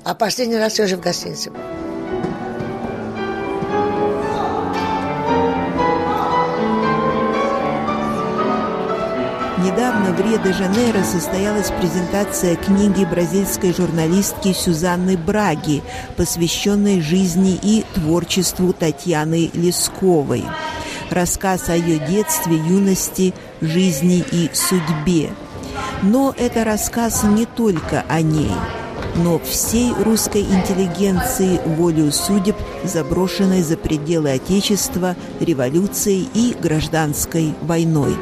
А 0.03 0.15
последний 0.15 0.57
раз 0.57 0.79
я 0.79 0.85
уже 0.85 0.97
в 0.97 1.01
гостинице 1.01 1.51
была. 1.51 1.88
Недавно 9.89 10.13
в 10.13 10.21
Рио-де-Жанейро 10.21 11.03
состоялась 11.03 11.71
презентация 11.71 12.55
книги 12.55 13.05
бразильской 13.05 13.73
журналистки 13.73 14.53
Сюзанны 14.53 15.17
Браги, 15.17 15.81
посвященной 16.15 17.01
жизни 17.01 17.57
и 17.59 17.83
творчеству 17.95 18.71
Татьяны 18.71 19.49
Лесковой. 19.51 20.45
Рассказ 21.09 21.69
о 21.69 21.75
ее 21.75 21.97
детстве, 22.07 22.55
юности, 22.55 23.33
жизни 23.61 24.23
и 24.31 24.51
судьбе. 24.53 25.31
Но 26.03 26.35
это 26.37 26.63
рассказ 26.63 27.23
не 27.23 27.47
только 27.47 28.05
о 28.07 28.21
ней, 28.21 28.51
но 29.15 29.39
всей 29.39 29.91
русской 29.93 30.43
интеллигенции 30.43 31.59
волею 31.65 32.11
судеб, 32.11 32.57
заброшенной 32.83 33.63
за 33.63 33.75
пределы 33.75 34.33
Отечества, 34.33 35.15
революцией 35.39 36.29
и 36.35 36.55
гражданской 36.61 37.55
войной. 37.63 38.15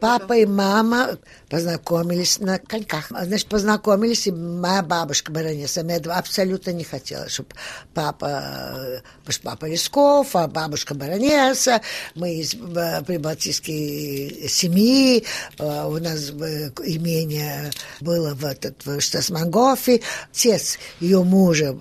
Папа 0.00 0.34
и 0.34 0.46
мама 0.46 1.18
познакомились 1.48 2.38
на 2.38 2.58
коньках. 2.58 3.08
Значит, 3.10 3.48
познакомились, 3.48 4.26
и 4.26 4.32
моя 4.32 4.82
бабушка 4.82 5.32
Баронесса 5.32 5.82
Медова 5.82 6.16
абсолютно 6.16 6.70
не 6.70 6.84
хотела, 6.84 7.28
чтобы 7.28 7.50
папа, 7.94 9.02
папа 9.42 9.66
Лесков, 9.66 10.34
а 10.34 10.48
бабушка 10.48 10.94
Баронесса, 10.94 11.80
мы 12.14 12.34
из 12.34 12.54
э, 12.54 13.02
прибалтийской 13.06 14.46
семьи, 14.48 15.24
э, 15.58 15.84
у 15.86 15.98
нас 15.98 16.30
э, 16.30 16.70
имение 16.84 17.70
было 18.00 18.34
в, 18.34 18.44
этот, 18.44 18.84
в 18.84 19.00
Штасмангофе. 19.00 20.02
Отец 20.32 20.78
ее 21.00 21.22
мужа, 21.22 21.76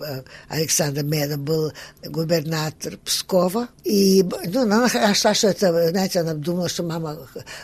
Александр 0.48 1.04
Медов, 1.04 1.40
был 1.40 1.74
губернатор 2.04 2.98
Пскова. 3.04 3.68
И 3.84 4.24
ну, 4.24 4.62
она 4.62 4.88
нашла, 4.94 5.34
что 5.34 5.48
это, 5.48 5.90
знаете, 5.90 6.20
она 6.20 6.34
думала, 6.34 6.70
что 6.70 6.84
мама 6.84 7.18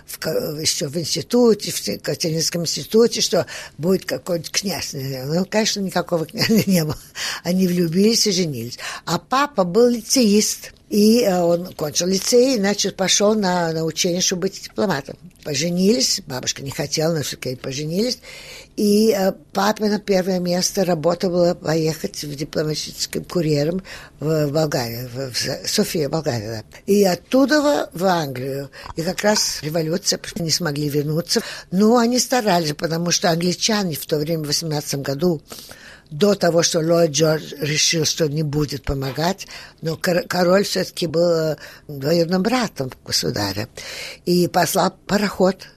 в, 0.06 0.20
еще 0.60 0.88
в 0.88 0.98
институте, 0.98 1.72
в 1.72 2.02
Катеринском 2.02 2.64
институте, 2.64 3.22
что 3.22 3.46
будет 3.78 4.06
какой-нибудь 4.06 4.52
князь. 4.52 4.94
Ну, 4.94 5.46
конечно, 5.46 5.80
никакого 5.80 6.26
князя 6.26 6.64
не 6.70 6.84
было. 6.84 6.98
Они 7.44 7.68
влюбились 7.68 8.28
и 8.28 8.32
женились. 8.32 8.80
А 9.06 9.20
папа 9.20 9.64
был 9.64 9.90
лицеист. 9.90 10.74
И 10.90 11.22
э, 11.22 11.40
он 11.40 11.68
кончил 11.74 12.08
лицей, 12.08 12.58
значит, 12.58 12.98
пошел 12.98 13.34
на, 13.34 13.72
на 13.72 13.86
учение, 13.86 14.20
чтобы 14.20 14.42
быть 14.42 14.64
дипломатом. 14.64 15.16
Поженились, 15.42 16.22
бабушка 16.28 16.62
не 16.64 16.72
хотела, 16.72 17.16
но 17.16 17.24
все-таки 17.24 17.56
поженились. 17.56 18.20
И 18.78 19.12
э, 19.12 19.34
папина 19.54 20.00
первое 20.00 20.40
место 20.40 20.86
работа 20.86 21.30
была 21.30 21.56
поехать 21.56 22.24
в 22.24 22.36
дипломатическим 22.36 23.24
курьером 23.26 23.84
в 24.20 24.48
Болгарию, 24.50 25.10
в, 25.10 25.32
в 25.34 25.70
София, 25.70 26.10
Болгария. 26.10 26.64
И 26.86 27.04
оттуда 27.04 27.90
в, 27.94 28.06
Англию. 28.06 28.70
И 28.96 29.02
как 29.02 29.22
раз 29.22 29.60
революция, 29.62 30.20
не 30.40 30.52
смогли 30.52 30.90
вернуться. 30.90 31.42
Но 31.72 31.98
они 31.98 32.18
старались, 32.20 32.74
потому 32.74 33.12
что 33.12 33.30
англичане 33.30 33.96
в 33.96 34.06
то 34.06 34.18
время, 34.18 34.44
в 34.44 34.48
18 34.48 35.02
году, 35.02 35.42
до 36.10 36.36
того, 36.36 36.62
что 36.62 36.80
Ллойд 36.80 37.12
Джордж 37.12 37.54
решил, 37.60 38.06
что 38.06 38.28
не 38.28 38.44
будет 38.44 38.84
помогать, 38.84 39.48
но 39.82 39.98
король 39.98 40.66
все-таки 40.66 41.08
был 41.08 41.30
э, 41.30 41.56
двоюродным 41.88 42.44
братом 42.44 42.92
государя. 43.06 43.70
И 44.26 44.48
послал 44.48 44.92
пароход 45.08 45.68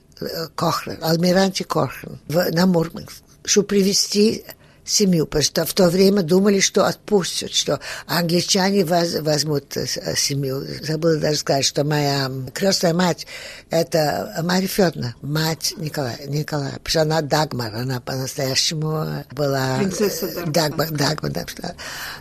Кохрен, 0.55 0.97
Алмиранти 1.01 1.63
Кохрен 1.63 2.19
на 2.27 2.65
Мурманск, 2.65 3.23
чтобы 3.43 3.67
привести 3.67 4.45
семью, 4.85 5.25
потому 5.25 5.43
что 5.43 5.65
в 5.65 5.73
то 5.73 5.89
время 5.89 6.21
думали, 6.21 6.59
что 6.59 6.85
отпустят, 6.85 7.51
что 7.51 7.79
англичане 8.05 8.85
воз, 8.85 9.15
возьмут 9.19 9.75
э, 9.75 9.85
семью. 10.15 10.63
Забыла 10.81 11.17
даже 11.17 11.39
сказать, 11.39 11.65
что 11.65 11.83
моя 11.83 12.31
крестная 12.53 12.93
мать– 12.93 13.25
это 13.71 14.39
Мария 14.43 14.67
Федоровна, 14.67 15.15
мать 15.21 15.73
Николая, 15.77 16.19
Николая, 16.27 16.73
потому 16.73 16.89
что 16.89 17.01
она 17.01 17.21
Дагмар, 17.21 17.75
она 17.75 17.99
по-настоящему 17.99 19.25
была… 19.31 19.79
Принцесса 19.79 20.45
Дагмар. 20.45 20.91
Дагмар, 20.91 21.31
да. 21.31 21.75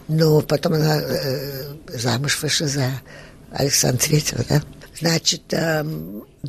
Но 0.09 0.41
потом 0.41 0.75
она 0.75 1.01
э, 1.01 1.75
замуж 1.89 2.43
вышла 2.43 2.67
за 2.67 2.91
Александра 3.53 4.03
Третьего, 4.03 4.43
да. 4.49 4.63
Значит, 4.99 5.43
э, 5.53 5.85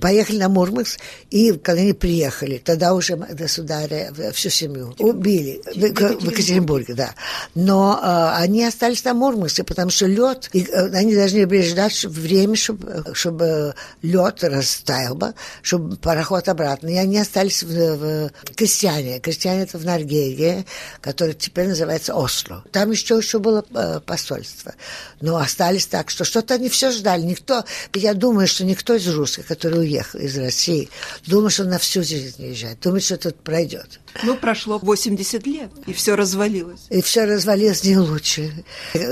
поехали 0.02 0.38
на 0.38 0.50
Мурманск, 0.50 1.00
и 1.30 1.52
когда 1.54 1.82
они 1.82 1.94
приехали, 1.94 2.62
тогда 2.64 2.94
уже 2.94 3.16
государя, 3.16 4.14
всю 4.34 4.50
семью 4.50 4.94
убили 5.00 5.62
в, 5.66 5.80
в 5.80 6.30
Екатеринбурге, 6.30 6.94
да. 6.94 7.16
Но 7.54 8.00
э, 8.02 8.42
они 8.42 8.64
остались 8.64 9.04
на 9.04 9.14
Мурманске, 9.14 9.64
потому 9.64 9.92
что 9.92 10.06
лед, 10.06 10.50
и, 10.54 10.64
э, 10.64 10.92
они 10.94 11.16
должны 11.16 11.46
были 11.46 11.62
ждать 11.62 12.04
время, 12.06 12.56
чтобы, 12.56 13.06
чтобы 13.14 13.76
лед 14.02 14.44
растаял 14.44 15.16
бы, 15.16 15.34
чтобы 15.62 15.96
пароход 15.98 16.48
обратно. 16.50 16.90
И 16.90 16.96
они 16.96 17.18
остались 17.18 17.64
в, 17.64 17.68
в 17.68 18.32
Крестьяне. 18.56 19.20
Крестьяне 19.20 19.64
это 19.64 19.78
в 19.78 19.86
Норвегии, 19.86 20.66
который 21.02 21.34
теперь 21.34 21.68
называется 21.68 22.16
Осло. 22.16 22.64
Там 22.72 22.92
еще, 22.92 23.18
еще 23.18 23.40
было 23.40 23.66
э, 23.74 24.00
посольство. 24.06 24.74
Но 25.22 25.38
остались 25.38 25.88
так, 25.88 26.10
что 26.10 26.24
что-то 26.24 26.56
они 26.56 26.70
все 26.70 26.92
ждали. 26.92 27.22
Никто, 27.22 27.64
я 27.94 28.14
думаю, 28.14 28.48
что 28.48 28.64
никто 28.64 28.96
из 28.96 29.08
русских, 29.08 29.48
которые 29.48 29.85
уехал 29.86 30.19
из 30.19 30.38
России, 30.38 30.89
думал, 31.26 31.50
что 31.50 31.63
на 31.63 31.80
всю 31.80 32.04
жизнь 32.04 32.43
уезжает, 32.43 32.80
думает, 32.82 33.04
что 33.04 33.17
тут 33.17 33.36
пройдет. 33.38 34.00
Ну, 34.24 34.36
прошло 34.36 34.80
80 34.80 35.48
лет, 35.48 35.71
и 35.86 35.93
все 35.93 36.15
развалилось. 36.15 36.82
И 36.89 37.02
все 37.02 37.26
развалилось 37.26 37.84
не 37.84 37.98
лучше. 37.98 38.52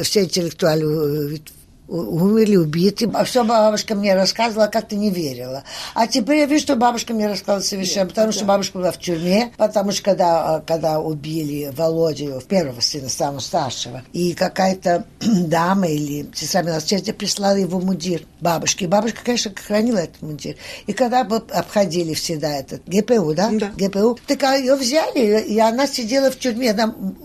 Все 0.03 0.23
интеллектуалы 0.23 1.41
умерли, 1.87 2.55
убиты. 2.55 3.09
А 3.13 3.23
все 3.23 3.43
бабушка 3.43 3.95
мне 3.95 4.15
рассказывала, 4.15 4.67
как 4.67 4.87
ты 4.87 4.95
не 4.95 5.09
верила. 5.09 5.63
А 5.93 6.07
теперь 6.07 6.39
я 6.39 6.45
вижу, 6.45 6.63
что 6.63 6.75
бабушка 6.75 7.13
мне 7.13 7.27
рассказывала 7.27 7.61
совершенно, 7.61 8.07
потому 8.07 8.31
что 8.31 8.45
бабушка 8.45 8.77
была 8.77 8.91
в 8.91 8.99
тюрьме, 8.99 9.51
потому 9.57 9.91
что 9.91 10.03
когда, 10.03 10.63
когда 10.65 10.99
убили 10.99 11.71
Володю, 11.75 12.41
первого 12.47 12.79
сына, 12.81 13.09
самого 13.09 13.39
старшего, 13.39 14.03
и 14.13 14.33
какая-то 14.33 15.05
дама 15.19 15.87
или 15.87 16.29
сестра 16.33 16.61
милосердия 16.61 17.13
прислала 17.13 17.55
его 17.55 17.79
мундир 17.79 18.23
бабушке. 18.39 18.85
И 18.85 18.87
бабушка, 18.87 19.19
конечно, 19.23 19.51
хранила 19.55 19.99
этот 19.99 20.21
мундир. 20.21 20.55
И 20.87 20.93
когда 20.93 21.23
бы 21.23 21.37
обходили 21.37 22.13
всегда 22.13 22.57
этот 22.57 22.83
ГПУ, 22.85 23.33
да? 23.33 23.49
Да. 23.51 23.71
ГПУ, 23.75 24.17
так 24.27 24.41
ее 24.59 24.75
взяли, 24.75 25.41
и 25.41 25.59
она 25.59 25.87
сидела 25.87 26.31
в 26.31 26.37
тюрьме, 26.37 26.73
там 26.73 27.15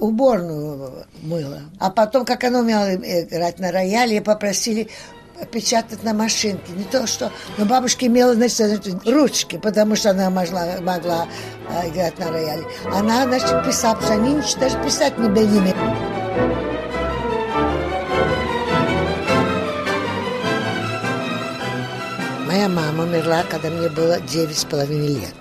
уборную 0.00 1.06
мыла. 1.22 1.60
А 1.78 1.90
потом, 1.90 2.24
как 2.24 2.44
она 2.44 2.60
умела 2.60 2.94
играть 2.94 3.58
на 3.58 3.70
рояле, 3.90 4.16
рояле 4.16 4.20
попросили 4.20 4.88
печатать 5.52 6.02
на 6.02 6.12
машинке. 6.12 6.72
Не 6.72 6.84
то, 6.84 7.06
что... 7.06 7.32
Но 7.56 7.64
бабушка 7.64 8.06
имела, 8.06 8.34
значит, 8.34 8.86
ручки, 9.06 9.56
потому 9.56 9.96
что 9.96 10.10
она 10.10 10.28
могла, 10.30 10.80
могла 10.80 11.26
э, 11.70 11.88
играть 11.88 12.18
на 12.18 12.30
рояле. 12.30 12.64
Она, 12.92 13.24
значит, 13.24 13.64
писала, 13.64 13.94
потому 13.94 14.42
что 14.42 14.60
они 14.60 14.60
даже 14.60 14.84
писать 14.84 15.18
не 15.48 15.58
умели. 15.58 15.74
Моя 22.46 22.68
мама 22.68 23.04
умерла, 23.04 23.42
когда 23.48 23.70
мне 23.70 23.88
было 23.88 24.20
девять 24.20 24.58
с 24.58 24.64
половиной 24.64 25.20
лет. 25.20 25.34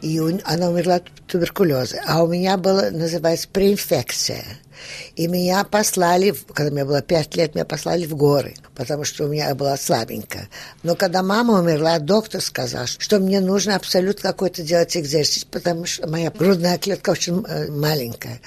И 0.00 0.18
она 0.44 0.68
умерла 0.68 0.96
от 0.96 1.04
туберкулеза. 1.26 2.00
А 2.06 2.22
у 2.22 2.28
меня 2.28 2.56
была, 2.56 2.90
называется, 2.90 3.48
преинфекция– 3.52 4.44
и 5.16 5.26
меня 5.26 5.64
послали, 5.64 6.34
когда 6.54 6.70
мне 6.72 6.84
было 6.84 7.02
пять 7.02 7.36
лет, 7.36 7.54
меня 7.54 7.64
послали 7.64 8.06
в 8.06 8.16
горы, 8.16 8.54
потому 8.74 9.04
что 9.04 9.24
у 9.24 9.28
меня 9.28 9.54
была 9.54 9.76
слабенькая. 9.76 10.48
Но 10.82 10.94
когда 10.94 11.22
мама 11.22 11.60
умерла, 11.60 11.98
доктор 11.98 12.40
сказал, 12.40 12.86
что 12.86 13.18
мне 13.18 13.40
нужно 13.40 13.76
абсолютно 13.76 14.30
какой-то 14.30 14.62
делать 14.62 14.96
экзерсис, 14.96 15.44
потому 15.44 15.86
что 15.86 16.06
моя 16.08 16.30
грудная 16.30 16.78
клетка 16.78 17.10
очень 17.10 17.44
э, 17.46 17.70
маленькая. 17.70 18.40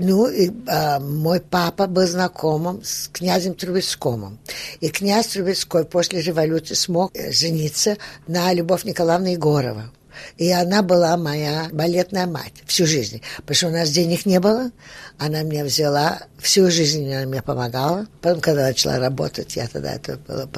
Ну, 0.00 0.28
и 0.28 0.50
а, 0.68 1.00
мой 1.00 1.40
папа 1.40 1.88
был 1.88 2.06
знакомым 2.06 2.84
с 2.84 3.08
князем 3.08 3.54
Трубецком. 3.54 4.38
И 4.78 4.90
князь 4.90 5.26
Трубецкой 5.26 5.84
после 5.84 6.22
революции 6.22 6.74
смог 6.74 7.10
э, 7.14 7.32
жениться 7.32 7.96
на 8.28 8.52
Любовь 8.52 8.84
Николаевна 8.84 9.30
Егорова. 9.30 9.90
И 10.36 10.50
она 10.50 10.82
была 10.82 11.16
моя 11.16 11.68
балетная 11.72 12.26
мать 12.26 12.52
всю 12.66 12.86
жизнь. 12.86 13.22
Потому 13.38 13.54
что 13.54 13.66
у 13.68 13.70
нас 13.70 13.90
денег 13.90 14.26
не 14.26 14.40
было. 14.40 14.70
Она 15.18 15.42
меня 15.42 15.64
взяла, 15.64 16.20
всю 16.38 16.70
жизнь 16.70 17.12
она 17.12 17.26
мне 17.26 17.42
помогала. 17.42 18.06
Потом, 18.20 18.40
когда 18.40 18.68
начала 18.68 18.98
работать, 18.98 19.56
я 19.56 19.66
тогда 19.66 19.94
это 19.94 20.16
было, 20.16 20.48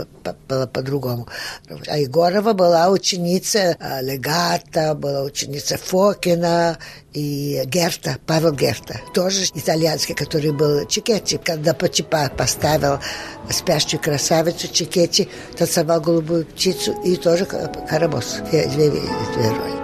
было 0.48 0.66
по-другому. 0.66 1.28
А 1.86 1.98
Егорова 1.98 2.52
была 2.52 2.90
ученица 2.90 3.76
э, 3.78 4.02
Легата, 4.02 4.94
была 4.94 5.22
ученица 5.22 5.78
Фокина 5.78 6.78
и 7.12 7.62
Герта, 7.66 8.18
Павел 8.26 8.52
Герта, 8.52 9.00
тоже 9.14 9.44
итальянский, 9.54 10.14
который 10.14 10.52
был 10.52 10.86
Чикетти. 10.86 11.38
Когда 11.38 11.74
Почипа 11.74 12.30
поставил 12.36 12.98
спящую 13.50 14.00
красавицу 14.00 14.68
Чикетти, 14.72 15.28
танцевал 15.56 16.00
голубую 16.00 16.46
птицу 16.46 16.92
и 17.04 17.16
тоже 17.16 17.46
Карабос. 17.46 18.40
Две, 18.50 18.66
две, 18.68 18.90
две 18.90 19.48
роли. 19.48 19.80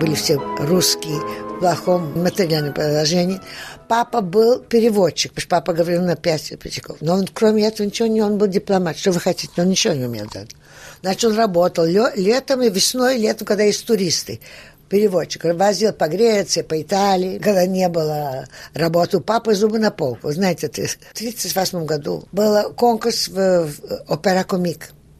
были 0.00 0.14
все 0.14 0.38
русские 0.58 1.20
плохом 1.60 2.20
материальном 2.20 2.74
положении. 2.74 3.40
Папа 3.88 4.20
был 4.20 4.60
переводчик, 4.60 5.32
потому 5.32 5.42
что 5.42 5.50
папа 5.50 5.72
говорил 5.72 6.02
на 6.02 6.16
пять 6.16 6.50
языков. 6.50 6.96
Но 7.00 7.14
он, 7.14 7.28
кроме 7.32 7.66
этого, 7.66 7.86
ничего 7.86 8.08
не... 8.08 8.22
Он 8.22 8.38
был 8.38 8.46
дипломат. 8.46 8.96
Что 8.98 9.12
вы 9.12 9.20
хотите? 9.20 9.52
Он 9.58 9.68
ничего 9.68 9.94
не 9.94 10.04
умел 10.04 10.26
делать. 10.26 10.56
Значит, 11.02 11.24
он 11.24 11.36
работал 11.36 11.84
летом 11.84 12.62
и 12.62 12.70
весной, 12.70 13.16
и 13.16 13.20
летом, 13.20 13.46
когда 13.46 13.64
есть 13.64 13.86
туристы 13.86 14.40
переводчик. 14.88 15.44
Возил 15.44 15.92
по 15.92 16.08
Греции, 16.08 16.62
по 16.62 16.80
Италии, 16.80 17.38
когда 17.38 17.64
не 17.66 17.88
было 17.88 18.46
работы 18.74 19.18
у 19.18 19.20
папы 19.20 19.54
зубы 19.54 19.78
на 19.78 19.90
полку. 19.90 20.32
Знаете, 20.32 20.66
в 20.66 20.70
1938 20.70 21.86
году 21.86 22.24
был 22.32 22.72
конкурс 22.74 23.28
в, 23.28 23.66
в 23.66 24.04
опера 24.08 24.44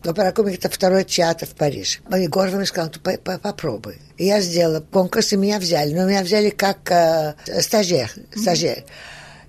комик. 0.01 0.07
Опера 0.07 0.33
комик 0.33 0.59
это 0.59 0.69
второй 0.69 1.05
театр 1.05 1.49
в 1.49 1.55
Париже. 1.55 2.01
Егор 2.11 2.49
мне 2.51 2.67
сказал, 2.67 2.91
ну, 2.95 3.39
попробуй. 3.39 3.99
И 4.17 4.27
я 4.27 4.41
сделала 4.41 4.81
конкурс, 4.81 5.33
и 5.33 5.37
меня 5.37 5.59
взяли. 5.59 5.95
Но 5.95 6.07
меня 6.07 6.23
взяли 6.23 6.51
как 6.51 6.91
э, 6.91 7.35
стажер. 7.61 8.11
стажер. 8.35 8.79
Mm-hmm. 8.79 8.85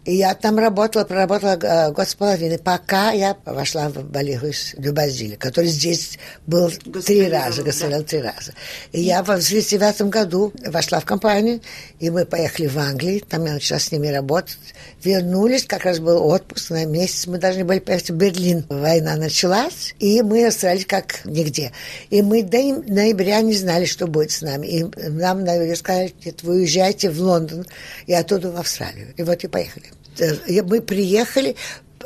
И 0.03 0.15
я 0.15 0.33
там 0.33 0.57
работала, 0.57 1.03
проработала 1.03 1.59
э, 1.61 1.91
год 1.91 2.09
с 2.09 2.15
половиной, 2.15 2.57
пока 2.57 3.11
я 3.11 3.37
вошла 3.45 3.87
в 3.89 4.03
Балигус 4.03 4.73
Дюбазили, 4.75 5.35
который 5.35 5.67
здесь 5.67 6.17
был 6.47 6.71
три 7.05 7.29
раза, 7.29 7.61
гастролил 7.61 8.03
три 8.03 8.19
раза. 8.19 8.53
И 8.93 8.99
я 8.99 9.19
в 9.19 9.29
1939 9.29 10.11
году 10.11 10.53
вошла 10.65 11.01
в 11.01 11.05
компанию, 11.05 11.61
и 11.99 12.09
мы 12.09 12.25
поехали 12.25 12.65
в 12.65 12.79
Англию, 12.79 13.21
там 13.21 13.45
я 13.45 13.53
начала 13.53 13.79
с 13.79 13.91
ними 13.91 14.07
работать. 14.07 14.57
Вернулись, 15.03 15.65
как 15.65 15.85
раз 15.85 15.99
был 15.99 16.25
отпуск 16.25 16.71
на 16.71 16.85
месяц, 16.85 17.27
мы 17.27 17.37
должны 17.37 17.63
были 17.63 17.79
поехать 17.79 18.09
в 18.09 18.15
Берлин. 18.15 18.65
Война 18.69 19.15
началась, 19.17 19.93
и 19.99 20.23
мы 20.23 20.47
остались 20.47 20.85
как 20.87 21.23
нигде. 21.25 21.73
И 22.09 22.23
мы 22.23 22.41
до 22.41 22.57
ноября 22.57 23.41
не 23.41 23.53
знали, 23.53 23.85
что 23.85 24.07
будет 24.07 24.31
с 24.31 24.41
нами. 24.41 24.65
И 24.65 25.09
нам, 25.09 25.43
наверное, 25.43 25.75
сказали, 25.75 26.13
нет, 26.25 26.41
вы 26.41 26.55
уезжаете 26.55 27.11
в 27.11 27.19
Лондон, 27.19 27.67
и 28.07 28.13
оттуда 28.13 28.51
в 28.51 28.57
Австралию. 28.57 29.13
И 29.17 29.21
вот 29.21 29.43
и 29.43 29.47
поехали. 29.47 29.90
Э, 30.19 30.61
мы 30.63 30.81
приехали 30.81 31.55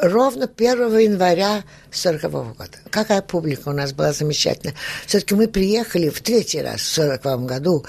ровно 0.01 0.47
1 0.47 0.97
января 0.97 1.63
40 1.91 2.23
-го 2.23 2.53
года. 2.55 2.77
Какая 2.89 3.21
публика 3.21 3.69
у 3.69 3.73
нас 3.73 3.93
была 3.93 4.13
замечательная. 4.13 4.75
Все-таки 5.05 5.35
мы 5.35 5.47
приехали 5.47 6.09
в 6.09 6.21
третий 6.21 6.61
раз 6.61 6.81
в 6.81 6.93
40 6.93 7.45
году 7.45 7.85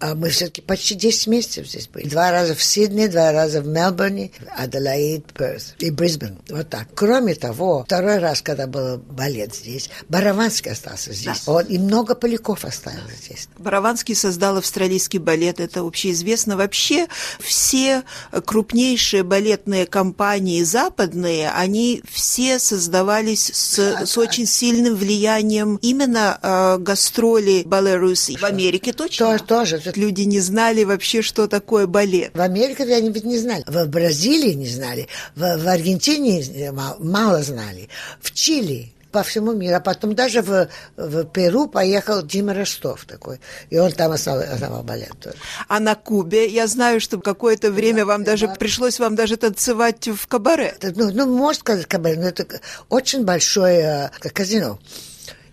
а 0.00 0.14
мы 0.14 0.30
все-таки 0.30 0.62
почти 0.62 0.94
10 0.94 1.26
месяцев 1.26 1.68
здесь 1.68 1.86
были. 1.86 2.08
Два 2.08 2.30
раза 2.30 2.54
в 2.54 2.62
Сиднее, 2.62 3.08
два 3.08 3.32
раза 3.32 3.60
в 3.60 3.66
Мелбурне, 3.66 4.30
Аделаид, 4.56 5.26
Перс 5.34 5.74
и 5.78 5.90
Брисбен. 5.90 6.38
Вот 6.48 6.70
так. 6.70 6.88
Кроме 6.94 7.34
того, 7.34 7.84
второй 7.84 8.18
раз, 8.18 8.40
когда 8.40 8.66
был 8.66 8.96
балет 8.98 9.54
здесь, 9.54 9.90
Бараванский 10.08 10.72
остался 10.72 11.12
здесь. 11.12 11.44
Да. 11.44 11.52
Он, 11.52 11.64
и 11.66 11.78
много 11.78 12.14
Поляков 12.14 12.64
осталось 12.64 13.00
здесь. 13.24 13.48
Бараванский 13.58 14.14
создал 14.14 14.56
австралийский 14.56 15.18
балет, 15.18 15.60
это 15.60 15.80
общеизвестно. 15.80 16.56
Вообще 16.56 17.06
все 17.38 18.02
крупнейшие 18.46 19.22
балетные 19.22 19.86
компании 19.86 20.62
западные, 20.62 21.50
они 21.50 22.02
все 22.10 22.58
создавались 22.58 23.50
с, 23.52 23.76
да, 23.76 24.06
с 24.06 24.14
да. 24.14 24.20
очень 24.20 24.46
сильным 24.46 24.94
влиянием 24.94 25.76
именно 25.82 26.38
э, 26.42 26.78
гастроли 26.78 27.64
Беларуси. 27.66 28.38
В 28.38 28.44
Америке 28.44 28.92
точно? 28.92 29.26
Тоже, 29.26 29.44
тоже 29.44 29.89
может, 29.90 29.96
люди 29.96 30.22
не 30.22 30.40
знали 30.40 30.84
вообще, 30.84 31.22
что 31.22 31.46
такое 31.48 31.86
балет. 31.86 32.30
В 32.34 32.40
Америке 32.40 32.84
они 32.94 33.10
ведь 33.10 33.24
не 33.24 33.38
знали. 33.38 33.64
В 33.66 33.86
Бразилии 33.86 34.54
не 34.54 34.68
знали. 34.68 35.08
В, 35.34 35.40
в 35.40 35.68
Аргентине 35.68 36.72
мало, 36.72 36.96
мало 37.00 37.42
знали. 37.42 37.88
В 38.20 38.32
Чили 38.32 38.92
по 39.10 39.22
всему 39.24 39.52
миру. 39.52 39.76
А 39.76 39.80
потом 39.80 40.14
даже 40.14 40.42
в, 40.42 40.68
в 40.96 41.24
Перу 41.24 41.66
поехал 41.66 42.22
Дима 42.22 42.54
Ростов 42.54 43.04
такой. 43.06 43.40
И 43.70 43.78
он 43.78 43.90
там 43.92 44.12
основал, 44.12 44.44
основал 44.54 44.82
балет 44.84 45.18
тоже. 45.20 45.36
А 45.66 45.80
на 45.80 45.96
Кубе, 45.96 46.46
я 46.46 46.68
знаю, 46.68 47.00
что 47.00 47.20
какое-то 47.20 47.72
время 47.72 48.00
да, 48.00 48.06
вам 48.06 48.24
даже 48.24 48.46
да. 48.46 48.54
пришлось 48.54 49.00
вам 49.00 49.16
даже 49.16 49.36
танцевать 49.36 50.06
в 50.06 50.26
кабаре. 50.28 50.76
Ну, 50.82 51.10
ну, 51.12 51.26
можно 51.26 51.60
сказать 51.60 51.86
кабаре, 51.86 52.20
но 52.20 52.28
это 52.28 52.46
очень 52.88 53.24
большое 53.24 54.12
э, 54.22 54.28
казино 54.30 54.78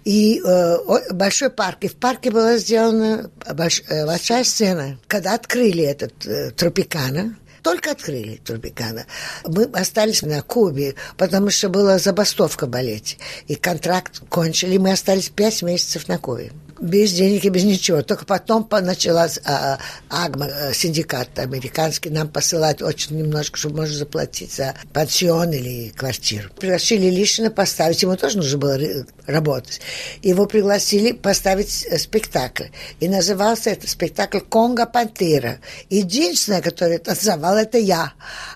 и 0.07 0.41
э, 0.41 0.77
большой 1.11 1.49
парк. 1.49 1.79
И 1.81 1.89
в 1.89 1.97
парке 1.97 2.31
была 2.31 2.57
сделана 2.57 3.29
больш, 3.53 3.83
э, 3.89 4.05
большая 4.05 4.45
сцена. 4.45 4.97
Когда 5.07 5.33
открыли 5.33 5.83
этот 5.83 6.25
э, 6.25 6.51
Тропикана, 6.51 7.35
только 7.61 7.91
открыли 7.91 8.37
Турбикана. 8.37 9.05
Мы 9.43 9.65
остались 9.65 10.21
на 10.21 10.41
Кубе, 10.41 10.95
потому 11.17 11.49
что 11.49 11.67
была 11.67 11.97
забастовка 11.97 12.67
в 12.67 12.69
балете. 12.69 13.17
И 13.47 13.55
контракт 13.55 14.21
кончили, 14.29 14.77
мы 14.77 14.93
остались 14.93 15.27
пять 15.27 15.61
месяцев 15.61 16.07
на 16.07 16.17
Кубе 16.17 16.53
без 16.79 17.13
денег 17.13 17.45
и 17.45 17.49
без 17.49 17.63
ничего. 17.63 18.01
Только 18.01 18.25
потом 18.25 18.67
началась 18.69 19.39
а, 19.45 19.79
АГМА, 20.09 20.47
э, 20.47 20.73
синдикат 20.73 21.37
американский, 21.39 22.09
нам 22.09 22.29
посылать 22.29 22.81
очень 22.81 23.17
немножко, 23.17 23.57
чтобы 23.57 23.77
можно 23.77 23.95
заплатить 23.95 24.53
за 24.53 24.75
пансион 24.93 25.51
или 25.51 25.89
квартиру. 25.89 26.49
Пригласили 26.57 27.09
Лишина 27.09 27.51
поставить, 27.51 28.01
ему 28.01 28.15
тоже 28.15 28.37
нужно 28.37 28.57
было 28.57 28.79
работать. 29.25 29.81
Его 30.21 30.45
пригласили 30.45 31.11
поставить 31.11 31.85
э, 31.85 31.97
спектакль. 31.97 32.67
И 32.99 33.07
назывался 33.07 33.69
этот 33.71 33.89
спектакль 33.89 34.39
«Конго 34.39 34.85
Пантера». 34.85 35.59
Единственное, 35.89 36.61
которое 36.61 36.99
танцевал, 36.99 37.57
это 37.57 37.77
я. 37.77 38.13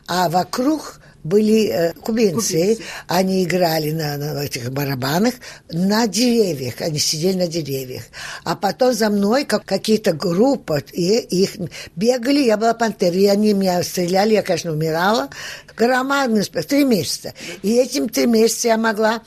А 0.07 0.29
вокруг 0.29 1.00
были 1.23 1.67
э, 1.67 1.93
кубинцы, 1.93 2.31
кубинцы, 2.31 2.83
они 3.07 3.43
играли 3.43 3.91
на, 3.91 4.17
на 4.17 4.43
этих 4.43 4.71
барабанах 4.71 5.35
на 5.71 6.07
деревьях, 6.07 6.75
они 6.81 6.99
сидели 6.99 7.37
на 7.37 7.47
деревьях. 7.47 8.03
А 8.43 8.55
потом 8.55 8.93
за 8.93 9.09
мной 9.09 9.45
как, 9.45 9.65
какие-то 9.65 10.13
группы, 10.13 10.83
и 10.91 11.19
их 11.19 11.51
бегали, 11.95 12.43
я 12.43 12.57
была 12.57 12.73
пантера, 12.73 13.15
и 13.15 13.25
они 13.25 13.53
меня 13.53 13.81
стреляли, 13.83 14.33
я, 14.33 14.43
конечно, 14.43 14.71
умирала. 14.71 15.29
Громадный 15.75 16.43
три 16.43 16.83
месяца. 16.83 17.33
И 17.61 17.75
этим 17.75 18.09
три 18.09 18.25
месяца 18.25 18.69
я 18.69 18.77
могла 18.77 19.21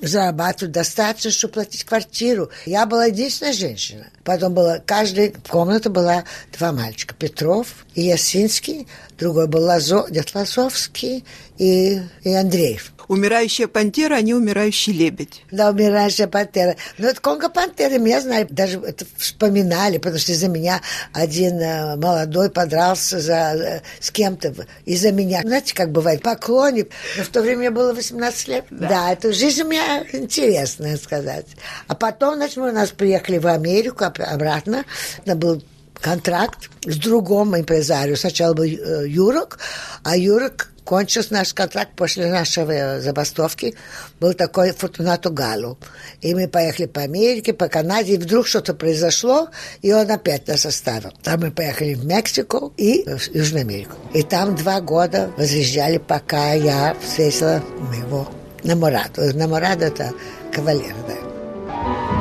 зарабатывать 0.00 0.72
достаточно, 0.72 1.30
чтобы 1.30 1.54
платить 1.54 1.84
квартиру. 1.84 2.50
Я 2.64 2.86
была 2.86 3.06
единственная 3.06 3.52
женщина. 3.52 4.06
Потом 4.24 4.54
была, 4.54 4.78
каждая 4.78 5.32
комната 5.48 5.90
была 5.90 6.24
два 6.56 6.72
мальчика. 6.72 7.14
Петров 7.14 7.86
и 8.00 8.04
Ясинский, 8.04 8.86
другой 9.18 9.46
был 9.46 9.62
Лазо, 9.64 10.06
дед 10.08 10.34
Лазовский 10.34 11.24
и, 11.58 12.00
и 12.22 12.32
Андреев. 12.32 12.92
Умирающая 13.08 13.66
пантера, 13.66 14.14
а 14.14 14.20
не 14.22 14.32
умирающий 14.32 14.92
лебедь. 14.92 15.42
Да, 15.50 15.70
умирающая 15.70 16.26
пантера. 16.26 16.76
Но 16.96 17.08
это 17.08 17.20
конго 17.20 17.50
пантеры, 17.50 17.98
меня 17.98 18.22
знали, 18.22 18.46
даже 18.48 18.78
это 18.80 19.04
вспоминали, 19.18 19.98
потому 19.98 20.18
что 20.18 20.32
из-за 20.32 20.48
меня 20.48 20.80
один 21.12 21.60
э, 21.60 21.96
молодой 21.96 22.50
подрался 22.50 23.20
за, 23.20 23.34
э, 23.34 23.80
с 24.00 24.10
кем-то 24.10 24.54
из-за 24.86 25.12
меня. 25.12 25.42
Знаете, 25.42 25.74
как 25.74 25.90
бывает, 25.90 26.22
поклонник. 26.22 26.90
Но 27.18 27.24
в 27.24 27.28
то 27.28 27.42
время 27.42 27.58
мне 27.58 27.70
было 27.70 27.92
18 27.92 28.48
лет. 28.48 28.64
Да, 28.70 28.88
да 28.88 29.12
это 29.12 29.32
жизнь 29.32 29.62
у 29.62 29.68
меня 29.68 30.06
интересная, 30.12 30.96
сказать. 30.96 31.46
А 31.88 31.94
потом, 31.94 32.36
значит, 32.36 32.56
мы 32.56 32.70
у 32.70 32.72
нас 32.72 32.90
приехали 32.90 33.36
в 33.36 33.46
Америку 33.46 34.04
обратно. 34.04 34.84
Это 35.26 35.34
был 35.34 35.62
контракт 36.00 36.70
с 36.84 36.96
другом 36.96 37.56
импрезарио. 37.56 38.16
Сначала 38.16 38.54
был 38.54 38.64
э, 38.64 39.06
Юрок, 39.08 39.58
а 40.02 40.16
Юрок 40.16 40.70
кончился 40.84 41.32
наш 41.32 41.54
контракт 41.54 41.92
после 41.94 42.26
нашей 42.26 43.00
забастовки. 43.00 43.76
Был 44.18 44.34
такой 44.34 44.72
Фортунато 44.72 45.30
Галу. 45.30 45.78
И 46.20 46.34
мы 46.34 46.48
поехали 46.48 46.86
по 46.86 47.02
Америке, 47.02 47.52
по 47.52 47.68
Канаде, 47.68 48.14
и 48.14 48.18
вдруг 48.18 48.48
что-то 48.48 48.74
произошло, 48.74 49.50
и 49.82 49.92
он 49.92 50.10
опять 50.10 50.48
нас 50.48 50.66
оставил. 50.66 51.12
Там 51.22 51.40
мы 51.40 51.52
поехали 51.52 51.94
в 51.94 52.04
Мексику 52.04 52.72
и 52.76 53.04
в 53.04 53.32
Южную 53.32 53.62
Америку. 53.62 53.94
И 54.14 54.22
там 54.24 54.56
два 54.56 54.80
года 54.80 55.30
возъезжали, 55.36 55.98
пока 55.98 56.54
я 56.54 56.96
встретила 57.00 57.62
моего 57.78 58.28
наморада. 58.64 59.32
Наморада– 59.34 59.86
это 59.86 60.12
кавалер, 60.52 60.94
да. 61.06 62.19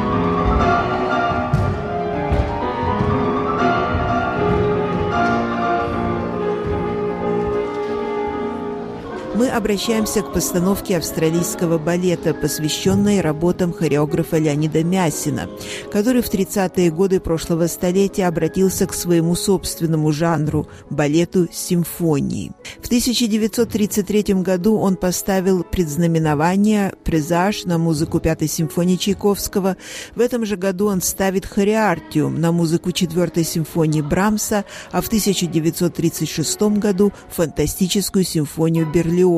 Мы 9.40 9.48
обращаемся 9.48 10.22
к 10.22 10.34
постановке 10.34 10.98
австралийского 10.98 11.78
балета, 11.78 12.34
посвященной 12.34 13.22
работам 13.22 13.72
хореографа 13.72 14.38
Леонида 14.38 14.84
Мясина, 14.84 15.50
который 15.94 16.22
в 16.22 16.30
30-е 16.30 16.92
годы 16.92 17.22
прошлого 17.22 17.68
столетия 17.68 18.28
обратился 18.28 18.86
к 18.86 18.94
своему 18.94 19.36
собственному 19.36 20.12
жанру– 20.12 20.68
балету 20.90 21.48
симфонии. 21.54 22.52
В 22.82 22.88
1933 22.88 24.34
году 24.42 24.78
он 24.78 24.98
поставил 24.98 25.64
предзнаменование 25.64 26.94
«Презаж» 27.06 27.64
на 27.64 27.78
музыку 27.78 28.20
Пятой 28.20 28.50
симфонии 28.50 28.98
Чайковского. 28.98 29.78
В 30.16 30.20
этом 30.20 30.46
же 30.46 30.58
году 30.58 30.88
он 30.88 31.02
ставит 31.02 31.46
«Хориартиум» 31.46 32.42
на 32.42 32.52
музыку 32.52 32.92
Четвертой 32.92 33.46
симфонии 33.46 34.02
Брамса, 34.02 34.66
а 34.92 35.00
в 35.00 35.08
1936 35.08 36.62
году– 36.78 37.14
фантастическую 37.30 38.26
симфонию 38.26 38.86
Берлиоза. 38.86 39.29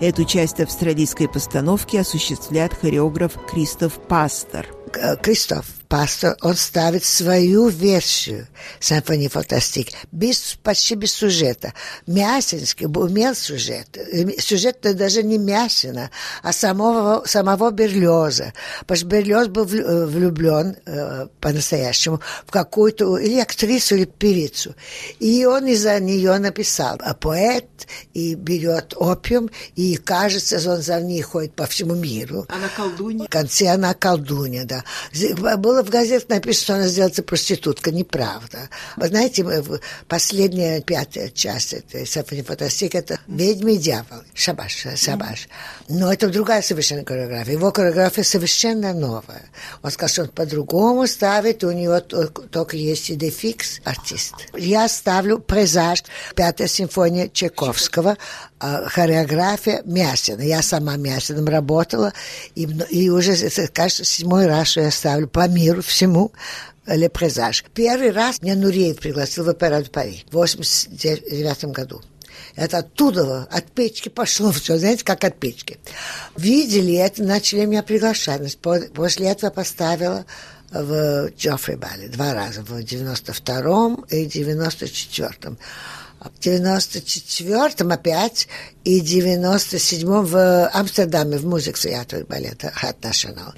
Эту 0.00 0.24
часть 0.24 0.60
австралийской 0.60 1.28
постановки 1.28 1.96
осуществляет 1.96 2.74
хореограф 2.74 3.32
Кристоф 3.50 3.94
Пастер. 3.94 4.66
Кристоф 5.22 5.66
пастор, 5.88 6.36
он 6.40 6.56
ставит 6.56 7.04
свою 7.04 7.68
версию 7.68 8.46
симфонии 8.80 9.28
фантастик, 9.28 9.88
без, 10.12 10.56
почти 10.62 10.94
без 10.94 11.12
сюжета. 11.12 11.72
Мясинский 12.06 12.86
умел 12.86 13.34
сюжет. 13.34 13.98
Сюжет 14.38 14.78
даже 14.82 15.22
не 15.22 15.38
Мясина, 15.38 16.10
а 16.42 16.52
самого, 16.52 17.24
самого 17.26 17.70
Берлиоза. 17.70 18.52
Потому 18.80 18.96
что 18.96 19.06
Берлиоз 19.06 19.48
был 19.48 19.64
влюблен 19.64 20.76
э, 20.86 21.26
по-настоящему 21.40 22.20
в 22.46 22.50
какую-то 22.50 23.18
или 23.18 23.40
актрису, 23.40 23.96
или 23.96 24.04
певицу. 24.04 24.74
И 25.20 25.44
он 25.44 25.66
из-за 25.66 25.98
нее 26.00 26.38
написал. 26.38 26.98
А 27.00 27.14
поэт 27.14 27.66
и 28.12 28.34
берет 28.34 28.94
опиум, 28.96 29.50
и 29.76 29.96
кажется, 29.96 30.56
он 30.70 30.82
за 30.82 31.00
ней 31.00 31.22
ходит 31.22 31.54
по 31.54 31.66
всему 31.66 31.94
миру. 31.94 32.46
Она 32.48 32.68
колдунья? 32.74 33.26
В 33.26 33.30
конце 33.30 33.68
она 33.68 33.94
колдунья, 33.94 34.64
да. 34.64 34.84
Было 35.74 35.82
в 35.82 35.90
газетах 35.90 36.28
написано, 36.28 36.62
что 36.62 36.74
она 36.74 36.86
сделается 36.86 37.24
проститутка. 37.24 37.90
Неправда. 37.90 38.68
Вы 38.96 39.08
знаете, 39.08 39.44
последняя 40.06 40.80
пятая 40.80 41.30
часть 41.30 41.72
этой 41.72 42.06
фантастики 42.06 42.96
это 42.96 43.18
«Ведьмы 43.26 43.74
и 43.74 43.78
дьявол». 43.78 44.22
Шабаш, 44.34 44.86
шабаш. 44.94 45.48
Но 45.88 46.12
это 46.12 46.28
другая 46.28 46.62
совершенно 46.62 47.04
хореография. 47.04 47.54
Его 47.54 47.72
хореография 47.72 48.22
совершенно 48.22 48.94
новая. 48.94 49.50
Он 49.82 49.90
сказал, 49.90 50.12
что 50.12 50.22
он 50.22 50.28
по-другому 50.28 51.08
ставит, 51.08 51.64
у 51.64 51.72
него 51.72 51.98
только 51.98 52.76
есть 52.76 53.10
идефикс 53.10 53.80
артист. 53.82 54.34
Я 54.56 54.86
ставлю 54.86 55.40
«Презаж», 55.40 56.04
пятая 56.36 56.68
симфония 56.68 57.28
Чайковского, 57.28 58.16
хореография 58.58 59.82
Мясина. 59.84 60.42
Я 60.42 60.62
сама 60.62 60.96
Мясиным 60.96 61.46
работала, 61.46 62.12
и, 62.54 62.62
и 62.90 63.10
уже, 63.10 63.34
кажется, 63.72 64.04
седьмой 64.04 64.46
раз, 64.46 64.68
что 64.68 64.82
я 64.82 64.90
ставлю 64.90 65.28
по 65.28 65.48
миру 65.48 65.82
всему 65.82 66.32
«Ле 66.86 67.08
Презаж». 67.08 67.64
Первый 67.74 68.10
раз 68.10 68.42
меня 68.42 68.54
Нуреев 68.54 68.98
пригласил 68.98 69.44
в 69.44 69.48
оперу 69.48 69.84
Пари 69.90 70.24
в 70.30 70.34
89 70.34 71.64
году. 71.66 72.02
Это 72.56 72.78
оттуда, 72.78 73.48
от 73.50 73.70
печки 73.72 74.08
пошло 74.08 74.52
все, 74.52 74.78
знаете, 74.78 75.04
как 75.04 75.24
от 75.24 75.38
печки. 75.38 75.78
Видели 76.36 76.94
это, 76.94 77.22
начали 77.22 77.64
меня 77.64 77.82
приглашать. 77.82 78.58
После 78.58 79.28
этого 79.28 79.50
поставила 79.50 80.24
в 80.70 81.30
Джоффри 81.36 81.76
Балли 81.76 82.08
два 82.08 82.34
раза, 82.34 82.62
в 82.62 82.72
92-м 82.72 84.04
и 84.08 84.26
94-м 84.26 85.58
в 86.24 86.38
94-м 86.40 87.92
опять 87.92 88.48
и 88.84 89.00
97-м 89.00 90.24
в 90.24 90.68
Амстердаме 90.68 91.36
в 91.38 91.46
музык 91.46 91.78
театре 91.78 92.24
балета 92.24 92.72
Хат 92.74 93.02
Национал. 93.02 93.52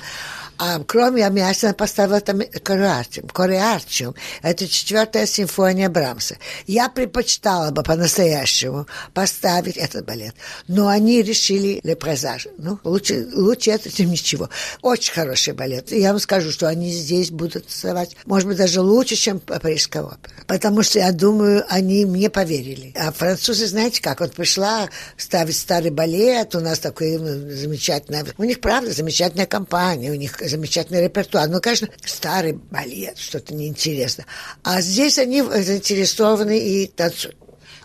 А 0.59 0.79
кроме 0.81 1.23
я 1.23 1.29
Мясина 1.29 1.75
поставила 1.75 2.21
там 2.21 2.41
Кориарчиум. 2.63 3.29
Кориарчиум. 3.29 4.15
Это 4.43 4.67
четвертая 4.67 5.27
симфония 5.27 5.89
Брамса. 5.89 6.37
Я 6.67 6.89
предпочитала 6.89 7.71
бы 7.71 7.83
по-настоящему 7.83 8.87
поставить 9.13 9.77
этот 9.77 10.07
балет. 10.07 10.35
Но 10.69 10.89
они 10.89 11.23
решили 11.23 11.81
Лепрезаж. 11.83 12.49
Ну, 12.59 12.79
лучше, 12.85 13.29
лучше 13.35 13.71
это, 13.71 13.91
чем 13.91 14.11
ничего. 14.11 14.49
Очень 14.83 15.13
хороший 15.13 15.53
балет. 15.53 15.93
Я 15.93 16.13
вам 16.13 16.21
скажу, 16.21 16.51
что 16.51 16.69
они 16.69 16.91
здесь 16.91 17.31
будут 17.31 17.69
вставать, 17.69 18.17
может 18.25 18.49
быть, 18.49 18.57
даже 18.57 18.81
лучше, 18.81 19.17
чем 19.17 19.41
Парижская 19.41 20.03
опера. 20.03 20.33
Потому 20.47 20.83
что, 20.83 20.99
я 20.99 21.13
думаю, 21.13 21.65
они 21.69 22.05
мне 22.05 22.31
поверили. 22.31 22.93
А 22.97 23.13
французы, 23.13 23.67
знаете 23.67 24.01
как, 24.01 24.21
вот 24.21 24.35
пришла 24.35 24.89
ставить 25.17 25.57
старый 25.57 25.91
балет, 25.91 26.55
у 26.55 26.61
нас 26.61 26.79
такой 26.79 27.19
ну, 27.19 27.51
замечательный... 27.51 28.25
У 28.39 28.45
них, 28.45 28.61
правда, 28.61 28.93
замечательная 28.93 29.47
компания, 29.47 30.11
у 30.11 30.15
них 30.15 30.41
замечательный 30.49 31.03
репертуар. 31.03 31.49
Ну, 31.49 31.61
конечно, 31.61 31.89
старый 32.05 32.53
балет, 32.55 33.19
что-то 33.19 33.55
неинтересно. 33.55 34.25
А 34.63 34.81
здесь 34.81 35.19
они 35.19 35.43
заинтересованы 35.43 36.59
и 36.59 36.87
танцуют 36.87 37.37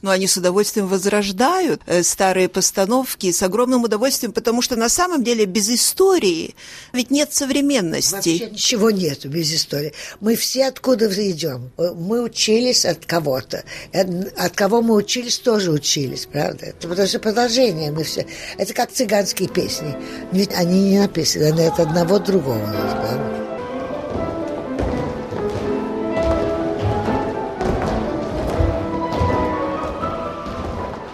но 0.01 0.11
они 0.11 0.27
с 0.27 0.37
удовольствием 0.37 0.87
возрождают 0.87 1.81
э, 1.85 2.03
старые 2.03 2.49
постановки 2.49 3.31
с 3.31 3.41
огромным 3.43 3.83
удовольствием, 3.83 4.31
потому 4.33 4.61
что 4.61 4.75
на 4.75 4.89
самом 4.89 5.23
деле 5.23 5.45
без 5.45 5.69
истории 5.69 6.55
ведь 6.93 7.11
нет 7.11 7.33
современности. 7.33 8.15
Вообще 8.15 8.49
ничего 8.49 8.91
нет 8.91 9.25
без 9.25 9.53
истории. 9.53 9.93
Мы 10.19 10.35
все 10.35 10.67
откуда 10.67 11.07
идем. 11.29 11.71
Мы 11.77 12.21
учились 12.21 12.85
от 12.85 13.05
кого-то. 13.05 13.63
От 13.93 14.55
кого 14.55 14.81
мы 14.81 14.95
учились, 14.95 15.39
тоже 15.39 15.71
учились, 15.71 16.25
правда? 16.25 16.67
Это 16.67 16.87
потому 16.87 17.07
что 17.07 17.19
продолжение 17.19 17.91
мы 17.91 18.03
все. 18.03 18.25
Это 18.57 18.73
как 18.73 18.91
цыганские 18.91 19.49
песни. 19.49 19.95
Ведь 20.31 20.53
они 20.53 20.91
не 20.91 20.99
написаны, 20.99 21.67
от 21.67 21.79
одного 21.79 22.19
другого. 22.19 22.65
Правда? 22.65 23.30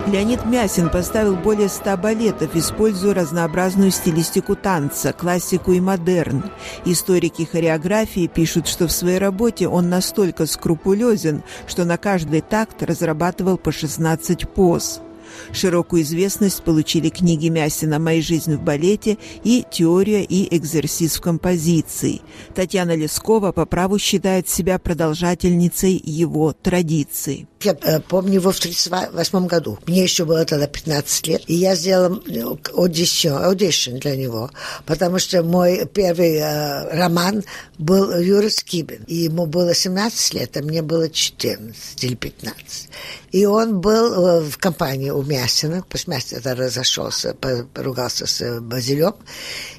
Леонид 0.07 0.45
Мясин 0.45 0.89
поставил 0.89 1.35
более 1.35 1.67
ста 1.67 1.97
балетов, 1.97 2.55
используя 2.55 3.13
разнообразную 3.13 3.91
стилистику 3.91 4.55
танца, 4.55 5.11
классику 5.11 5.73
и 5.73 5.81
модерн. 5.81 6.45
Историки 6.85 7.43
хореографии 7.43 8.27
пишут, 8.27 8.69
что 8.69 8.87
в 8.87 8.91
своей 8.93 9.17
работе 9.17 9.67
он 9.67 9.89
настолько 9.89 10.45
скрупулезен, 10.45 11.43
что 11.67 11.83
на 11.83 11.97
каждый 11.97 12.39
такт 12.39 12.81
разрабатывал 12.83 13.57
по 13.57 13.73
16 13.73 14.47
поз. 14.47 15.01
Широкую 15.51 16.03
известность 16.03 16.63
получили 16.63 17.09
книги 17.09 17.49
Мясина 17.49 17.99
«Моя 17.99 18.21
жизнь 18.21 18.55
в 18.55 18.61
балете» 18.61 19.17
и 19.43 19.65
«Теория 19.69 20.23
и 20.23 20.55
экзерсис 20.55 21.17
в 21.17 21.21
композиции». 21.21 22.21
Татьяна 22.55 22.95
Лескова 22.95 23.51
по 23.51 23.65
праву 23.65 23.99
считает 23.99 24.47
себя 24.47 24.79
продолжательницей 24.79 26.01
его 26.03 26.53
традиций. 26.53 27.47
Я 27.63 27.75
э, 27.81 27.99
помню 27.99 28.35
его 28.35 28.51
в 28.51 28.59
1938 28.59 29.47
году. 29.47 29.79
Мне 29.87 30.03
еще 30.03 30.25
было 30.25 30.45
тогда 30.45 30.67
15 30.67 31.27
лет. 31.27 31.43
И 31.47 31.55
я 31.55 31.75
сделала 31.75 32.19
аудиtion, 32.75 33.43
аудиtion 33.43 33.99
для 33.99 34.15
него. 34.15 34.51
Потому 34.85 35.17
что 35.17 35.41
мой 35.41 35.87
первый 35.91 36.35
э, 36.35 36.95
роман 36.95 37.43
был 37.79 38.15
Юра 38.19 38.49
Скибин. 38.49 39.03
И 39.07 39.15
ему 39.15 39.47
было 39.47 39.73
17 39.73 40.33
лет, 40.35 40.55
а 40.55 40.61
мне 40.61 40.83
было 40.83 41.09
14 41.09 42.03
или 42.03 42.15
15. 42.15 42.89
И 43.31 43.45
он 43.45 43.81
был 43.81 44.13
э, 44.13 44.41
в 44.41 44.57
компании 44.57 45.09
у 45.09 45.23
Мясина, 45.23 45.81
потому 45.81 45.99
что 45.99 46.11
Мясин 46.11 46.41
тогда 46.41 46.63
разошелся, 46.63 47.33
поругался 47.33 48.27
с 48.27 48.59
Базилем, 48.61 49.15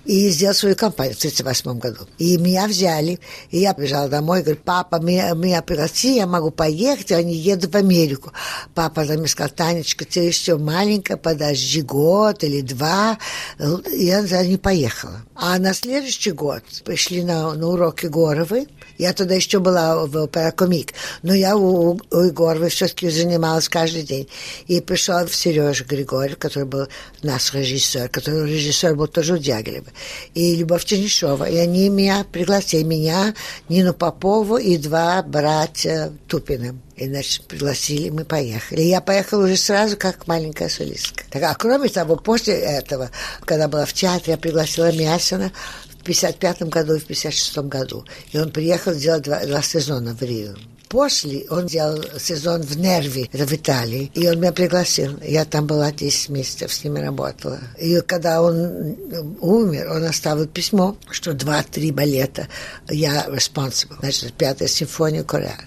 и 0.05 0.29
сделал 0.31 0.55
свою 0.55 0.75
компанию 0.75 1.15
в 1.15 1.19
1938 1.19 1.79
году. 1.79 2.11
И 2.19 2.37
меня 2.39 2.67
взяли, 2.67 3.21
и 3.51 3.61
я 3.61 3.73
побежала 3.73 4.09
домой, 4.09 4.43
говорю, 4.43 4.61
папа, 4.65 4.97
меня, 4.97 5.33
меня 5.35 5.63
пригласи, 5.63 6.17
я 6.17 6.27
могу 6.27 6.51
поехать, 6.51 7.13
они 7.13 7.35
едут 7.35 7.68
в 7.69 7.77
Америку. 7.77 8.33
Папа 8.75 9.05
там 9.05 9.27
сказал, 9.27 9.51
Танечка, 9.55 10.05
ты 10.05 10.21
еще 10.21 10.57
маленькая, 10.57 11.17
подожди 11.17 11.83
год 11.83 12.45
или 12.45 12.61
два. 12.61 13.19
Я 13.59 14.23
не 14.45 14.57
поехала. 14.57 15.23
А 15.35 15.59
на 15.59 15.75
следующий 15.75 16.33
год 16.33 16.63
пришли 16.85 17.23
на, 17.23 17.55
на 17.55 17.69
уроки 17.69 18.07
Горовой. 18.07 18.67
Я 18.99 19.13
тогда 19.13 19.37
еще 19.37 19.61
была 19.61 20.07
в 20.07 20.17
операкомик, 20.25 20.93
но 21.23 21.33
я 21.33 21.57
у, 21.57 22.01
у 22.11 22.21
Егоровой 22.21 22.69
все-таки 22.71 23.09
занималась 23.09 23.69
каждый 23.69 24.03
день. 24.03 24.29
И 24.67 24.81
пришел 24.81 25.29
Сережа 25.29 25.85
Григорьев, 25.85 26.39
который 26.39 26.65
был 26.65 26.89
наш 27.23 27.55
режиссер, 27.55 28.09
который 28.09 28.51
режиссер 28.51 28.97
был 28.97 29.07
тоже 29.07 29.35
у 29.35 29.39
Дягилева, 29.39 29.87
и 30.35 30.57
Любовь 30.57 30.85
Чернышова. 30.85 31.49
И 31.49 31.57
они 31.57 31.89
меня 31.89 32.27
пригласили, 32.31 32.83
меня, 32.83 33.35
Нину 33.69 33.95
Попову 33.95 34.57
и 34.57 34.77
два 34.77 35.23
братья 35.23 36.13
Тупина. 36.27 36.75
И, 36.99 37.07
значит, 37.07 37.45
пригласили, 37.45 38.11
мы 38.11 38.25
поехали. 38.25 38.81
И 38.81 38.89
я 38.89 39.01
поехала 39.01 39.45
уже 39.45 39.57
сразу, 39.57 39.97
как 39.97 40.27
маленькая 40.27 40.69
солистка. 40.69 41.25
Так, 41.31 41.43
а 41.45 41.55
кроме 41.55 41.89
того, 41.89 42.17
после 42.17 42.55
этого, 42.55 43.11
когда 43.45 43.69
была 43.69 43.85
в 43.85 43.93
театре, 43.93 44.33
я 44.33 44.37
пригласила 44.37 44.91
Мясина 44.91 45.53
в 46.01 46.05
55 46.05 46.63
году 46.63 46.95
и 46.97 46.99
в 46.99 47.05
56 47.05 47.59
году. 47.59 48.05
И 48.33 48.39
он 48.39 48.51
приехал 48.51 48.93
сделать 48.93 49.23
два, 49.23 49.45
два 49.47 49.63
сезона 49.63 50.13
в 50.13 50.23
Рио. 50.23 50.55
После 50.89 51.45
он 51.51 51.67
делал 51.67 52.03
сезон 52.19 52.63
в 52.63 52.79
Нерви, 52.79 53.29
это 53.33 53.47
в 53.47 53.53
Италии, 53.53 54.11
и 54.15 54.27
он 54.29 54.39
меня 54.41 54.53
пригласил. 54.53 55.19
Я 55.23 55.45
там 55.45 55.67
была 55.67 55.93
10 55.93 56.31
месяцев, 56.31 56.73
с 56.73 56.85
ними 56.85 57.01
работала. 57.01 57.59
И 57.79 58.01
когда 58.01 58.43
он 58.43 58.97
умер, 59.41 59.91
он 59.91 60.05
оставил 60.05 60.47
письмо, 60.47 60.97
что 61.11 61.35
два-три 61.35 61.91
балета 61.91 62.49
я 62.89 63.27
responsible. 63.27 63.97
Значит, 64.01 64.33
пятая 64.35 64.69
симфония 64.69 65.23
Корея. 65.23 65.59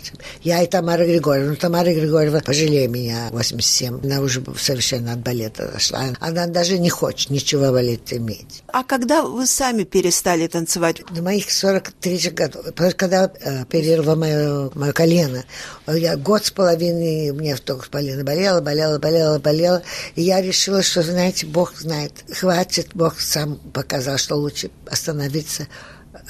Я 0.42 0.64
и 0.64 0.68
Тамара 0.68 1.06
Григорьевна. 1.06 1.52
Ну, 1.52 1.56
Тамара 1.56 1.94
Григорьева, 1.94 2.40
пожалей 2.40 2.88
меня, 2.88 3.30
87. 3.32 4.02
Она 4.04 4.22
уже 4.22 4.44
совершенно 4.58 5.14
от 5.14 5.20
балета 5.20 5.70
зашла. 5.72 6.06
Она 6.20 6.48
даже 6.48 6.78
не 6.78 6.90
хочет 6.90 7.30
ничего 7.30 7.72
балета 7.72 8.18
иметь. 8.18 8.64
А 8.68 8.84
когда 8.84 9.24
вы 9.24 9.46
сами 9.46 9.84
перестали 9.84 10.48
танцевать? 10.48 11.02
До 11.12 11.22
моих 11.22 11.52
43 11.52 12.30
годов. 12.32 12.66
Когда 12.96 13.32
э, 13.40 13.66
перервало 13.66 14.16
мое, 14.16 14.72
мое 14.76 14.94
колено, 15.12 15.44
я 15.88 16.16
год 16.16 16.46
с 16.46 16.52
половиной, 16.52 17.32
мне 17.32 17.56
только 17.58 17.90
колено 17.90 18.24
болело, 18.24 18.62
болело, 18.62 18.98
болело, 18.98 19.40
болело. 19.40 19.84
И 20.16 20.22
я 20.22 20.42
решила, 20.42 20.82
что, 20.82 21.02
знаете, 21.02 21.46
Бог 21.46 21.76
знает, 21.76 22.14
хватит, 22.32 22.90
Бог 22.94 23.20
сам 23.20 23.58
показал, 23.58 24.18
что 24.18 24.36
лучше 24.36 24.72
остановиться 24.90 25.68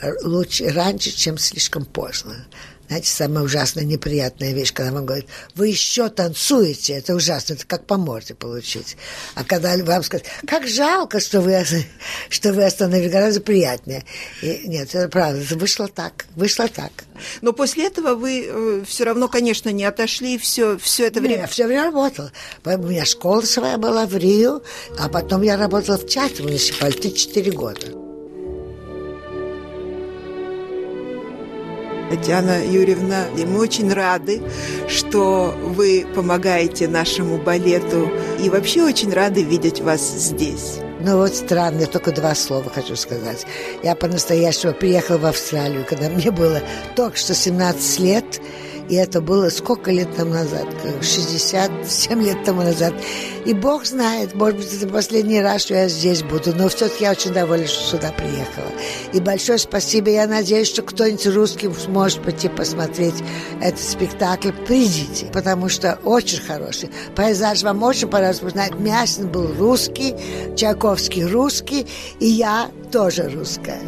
э, 0.02 0.14
лучше 0.24 0.70
раньше, 0.70 1.12
чем 1.12 1.38
слишком 1.38 1.86
поздно. 1.86 2.46
Знаете, 2.92 3.10
самая 3.10 3.46
ужасная 3.46 3.86
неприятная 3.86 4.52
вещь, 4.52 4.74
когда 4.74 4.92
вам 4.92 5.06
говорят, 5.06 5.26
вы 5.56 5.70
еще 5.70 6.10
танцуете, 6.10 6.96
это 6.96 7.16
ужасно, 7.16 7.54
это 7.54 7.66
как 7.66 7.86
по 7.86 7.96
морде 7.96 8.34
получить. 8.34 8.98
А 9.34 9.46
когда 9.46 9.78
вам 9.78 10.04
скажут, 10.04 10.28
как 10.46 10.68
жалко, 10.68 11.22
что 11.22 11.39
вы, 11.39 11.56
что 12.30 12.52
вы 12.52 12.66
остановились, 12.66 13.10
гораздо 13.10 13.39
приятнее. 13.39 14.04
И, 14.42 14.64
нет, 14.66 14.94
это 14.94 15.08
правда, 15.08 15.39
это 15.42 15.56
вышло 15.56 15.88
так, 15.88 16.26
вышло 16.36 16.68
так. 16.68 16.92
Но 17.39 17.54
после 17.54 17.88
этого 17.88 18.16
вы 18.16 18.46
э, 18.46 18.84
все 18.86 19.06
равно, 19.06 19.30
конечно, 19.30 19.70
не 19.70 19.86
отошли 19.86 20.38
все, 20.38 20.78
все 20.78 21.08
это 21.08 21.22
время? 21.22 21.44
Нет, 21.44 21.50
все 21.50 21.68
время 21.68 21.86
работала. 21.86 22.34
У 22.66 22.70
меня 22.72 23.06
школа 23.06 23.39
своя 23.44 23.78
была 23.78 24.06
в 24.06 24.18
Рио, 24.18 24.64
а 25.00 25.08
потом 25.08 25.44
я 25.44 25.56
работала 25.56 25.98
в 25.98 26.06
театре 26.08 26.44
муниципалитете 26.44 27.16
4 27.16 27.52
года. 27.52 28.11
Татьяна 32.12 32.62
Юрьевна, 32.66 33.28
и 33.38 33.45
мы 33.45 33.59
очень 33.59 33.91
рады, 33.93 34.41
что 34.89 35.55
вы 35.64 36.05
помогаете 36.14 36.89
нашему 36.89 37.38
балету, 37.38 38.12
и 38.43 38.49
вообще 38.49 38.84
очень 38.84 39.14
рады 39.14 39.43
видеть 39.43 39.80
вас 39.80 40.01
здесь. 40.01 40.80
Ну 40.99 41.16
вот 41.16 41.34
странно, 41.34 41.80
я 41.80 41.88
только 41.88 42.12
два 42.12 42.36
слова 42.36 42.70
хочу 42.70 42.97
сказать. 42.97 43.45
Я 43.82 43.95
по-настоящему 43.95 44.74
приехала 44.74 45.20
в 45.20 45.26
Австралию, 45.26 45.86
когда 45.88 46.09
мне 46.09 46.32
было 46.32 46.62
только 46.97 47.16
что 47.16 47.34
17 47.34 47.99
лет, 47.99 48.41
и 48.92 48.96
это 48.96 49.22
было 49.22 49.48
сколько 49.48 49.89
лет 49.89 50.14
тому 50.18 50.34
назад? 50.34 50.68
67 51.02 52.22
лет 52.22 52.44
тому 52.44 52.62
назад. 52.62 52.94
И 53.46 53.54
Бог 53.54 53.86
знает, 53.86 54.36
может 54.36 54.58
быть, 54.58 54.74
это 54.74 54.86
последний 54.86 55.39
раз, 55.39 55.62
что 55.62 55.76
я 55.76 55.88
здесь 55.88 56.24
буду. 56.24 56.54
Но 56.54 56.68
все-таки 56.68 57.06
я 57.06 57.12
очень 57.12 57.32
довольна, 57.32 57.68
что 57.68 57.96
сюда 57.96 58.12
приехала. 58.12 58.68
И 59.14 59.22
большое 59.22 59.60
спасибо. 59.60 60.10
Я 60.10 60.28
надеюсь, 60.28 60.68
что 60.68 60.82
кто-нибудь 60.82 61.26
русским 61.28 61.74
сможет 61.74 62.22
пойти 62.22 62.50
посмотреть 62.50 63.16
этот 63.62 63.80
спектакль. 63.80 64.52
Придите, 64.68 65.28
потому 65.28 65.70
что 65.70 65.98
очень 66.04 66.42
хороший. 66.42 66.89
Пейзаж 67.16 67.64
вам 67.64 67.82
очень 67.84 68.10
понравился. 68.10 68.50
Знаете, 68.50 68.76
Мясин 68.76 69.30
был 69.30 69.54
русский, 69.58 70.16
Чайковский 70.58 71.24
русский, 71.24 71.88
и 72.20 72.26
я 72.26 72.70
тоже 72.92 73.32
русская. 73.34 73.80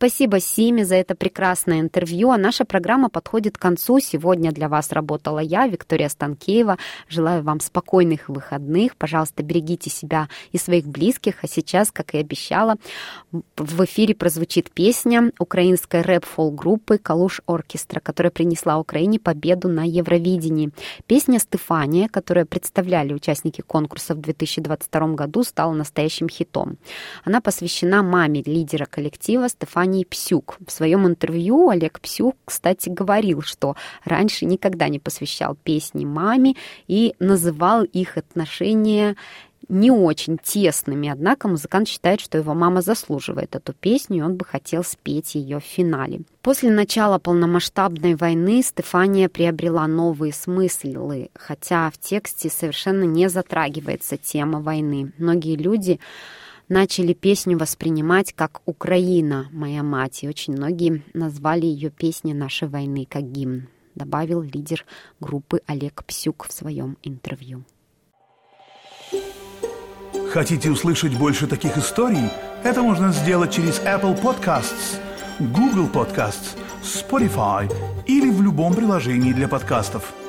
Спасибо 0.00 0.40
Симе 0.40 0.86
за 0.86 0.94
это 0.94 1.14
прекрасное 1.14 1.78
интервью. 1.80 2.30
А 2.30 2.38
наша 2.38 2.64
программа 2.64 3.10
подходит 3.10 3.58
к 3.58 3.60
концу. 3.60 4.00
Сегодня 4.00 4.50
для 4.50 4.70
вас 4.70 4.92
работала 4.92 5.40
я, 5.40 5.66
Виктория 5.66 6.08
Станкеева. 6.08 6.78
Желаю 7.10 7.42
вам 7.42 7.60
спокойных 7.60 8.30
выходных. 8.30 8.96
Пожалуйста, 8.96 9.42
берегите 9.42 9.90
себя 9.90 10.30
и 10.52 10.56
своих 10.56 10.86
близких. 10.86 11.44
А 11.44 11.46
сейчас, 11.46 11.92
как 11.92 12.14
и 12.14 12.16
обещала, 12.16 12.76
в 13.30 13.84
эфире 13.84 14.14
прозвучит 14.14 14.70
песня 14.70 15.32
украинской 15.38 16.00
рэп-фол-группы 16.00 16.96
«Калуш 16.96 17.42
Оркестра», 17.44 18.00
которая 18.00 18.30
принесла 18.30 18.78
Украине 18.78 19.18
победу 19.18 19.68
на 19.68 19.86
Евровидении. 19.86 20.70
Песня 21.06 21.38
«Стефания», 21.38 22.08
которую 22.08 22.46
представляли 22.46 23.12
участники 23.12 23.60
конкурса 23.60 24.14
в 24.14 24.20
2022 24.22 25.08
году, 25.08 25.44
стала 25.44 25.74
настоящим 25.74 26.30
хитом. 26.30 26.78
Она 27.22 27.42
посвящена 27.42 28.02
маме 28.02 28.42
лидера 28.46 28.86
коллектива 28.86 29.50
Стефании 29.50 29.89
компании 29.90 30.04
«Псюк». 30.04 30.56
В 30.66 30.70
своем 30.70 31.06
интервью 31.06 31.68
Олег 31.68 32.00
Псюк, 32.00 32.36
кстати, 32.44 32.88
говорил, 32.88 33.42
что 33.42 33.74
раньше 34.04 34.46
никогда 34.46 34.88
не 34.88 34.98
посвящал 34.98 35.56
песни 35.64 36.04
маме 36.04 36.54
и 36.86 37.14
называл 37.18 37.82
их 37.82 38.16
отношения 38.16 39.16
не 39.68 39.90
очень 39.90 40.38
тесными, 40.42 41.08
однако 41.08 41.48
музыкант 41.48 41.88
считает, 41.88 42.20
что 42.20 42.38
его 42.38 42.54
мама 42.54 42.82
заслуживает 42.82 43.54
эту 43.54 43.72
песню, 43.72 44.18
и 44.18 44.22
он 44.22 44.36
бы 44.36 44.44
хотел 44.44 44.82
спеть 44.82 45.34
ее 45.34 45.58
в 45.58 45.64
финале. 45.64 46.22
После 46.42 46.70
начала 46.70 47.18
полномасштабной 47.18 48.14
войны 48.14 48.62
Стефания 48.62 49.28
приобрела 49.28 49.86
новые 49.86 50.32
смыслы, 50.32 51.30
хотя 51.34 51.90
в 51.90 51.98
тексте 51.98 52.48
совершенно 52.48 53.04
не 53.04 53.28
затрагивается 53.28 54.16
тема 54.16 54.60
войны. 54.60 55.12
Многие 55.18 55.56
люди 55.56 56.00
начали 56.70 57.12
песню 57.12 57.58
воспринимать 57.58 58.32
как 58.32 58.62
«Украина, 58.64 59.48
моя 59.52 59.82
мать», 59.82 60.22
и 60.22 60.28
очень 60.28 60.54
многие 60.54 61.02
назвали 61.12 61.66
ее 61.66 61.90
песней 61.90 62.32
нашей 62.32 62.68
войны 62.68 63.06
как 63.10 63.30
гимн, 63.30 63.68
добавил 63.94 64.40
лидер 64.40 64.86
группы 65.18 65.60
Олег 65.66 66.04
Псюк 66.04 66.46
в 66.48 66.52
своем 66.52 66.96
интервью. 67.02 67.64
Хотите 70.32 70.70
услышать 70.70 71.18
больше 71.18 71.48
таких 71.48 71.76
историй? 71.76 72.30
Это 72.62 72.82
можно 72.82 73.12
сделать 73.12 73.52
через 73.52 73.80
Apple 73.80 74.18
Podcasts, 74.22 74.96
Google 75.40 75.88
Podcasts, 75.88 76.56
Spotify 76.84 77.70
или 78.06 78.30
в 78.30 78.40
любом 78.40 78.74
приложении 78.74 79.32
для 79.32 79.48
подкастов– 79.48 80.14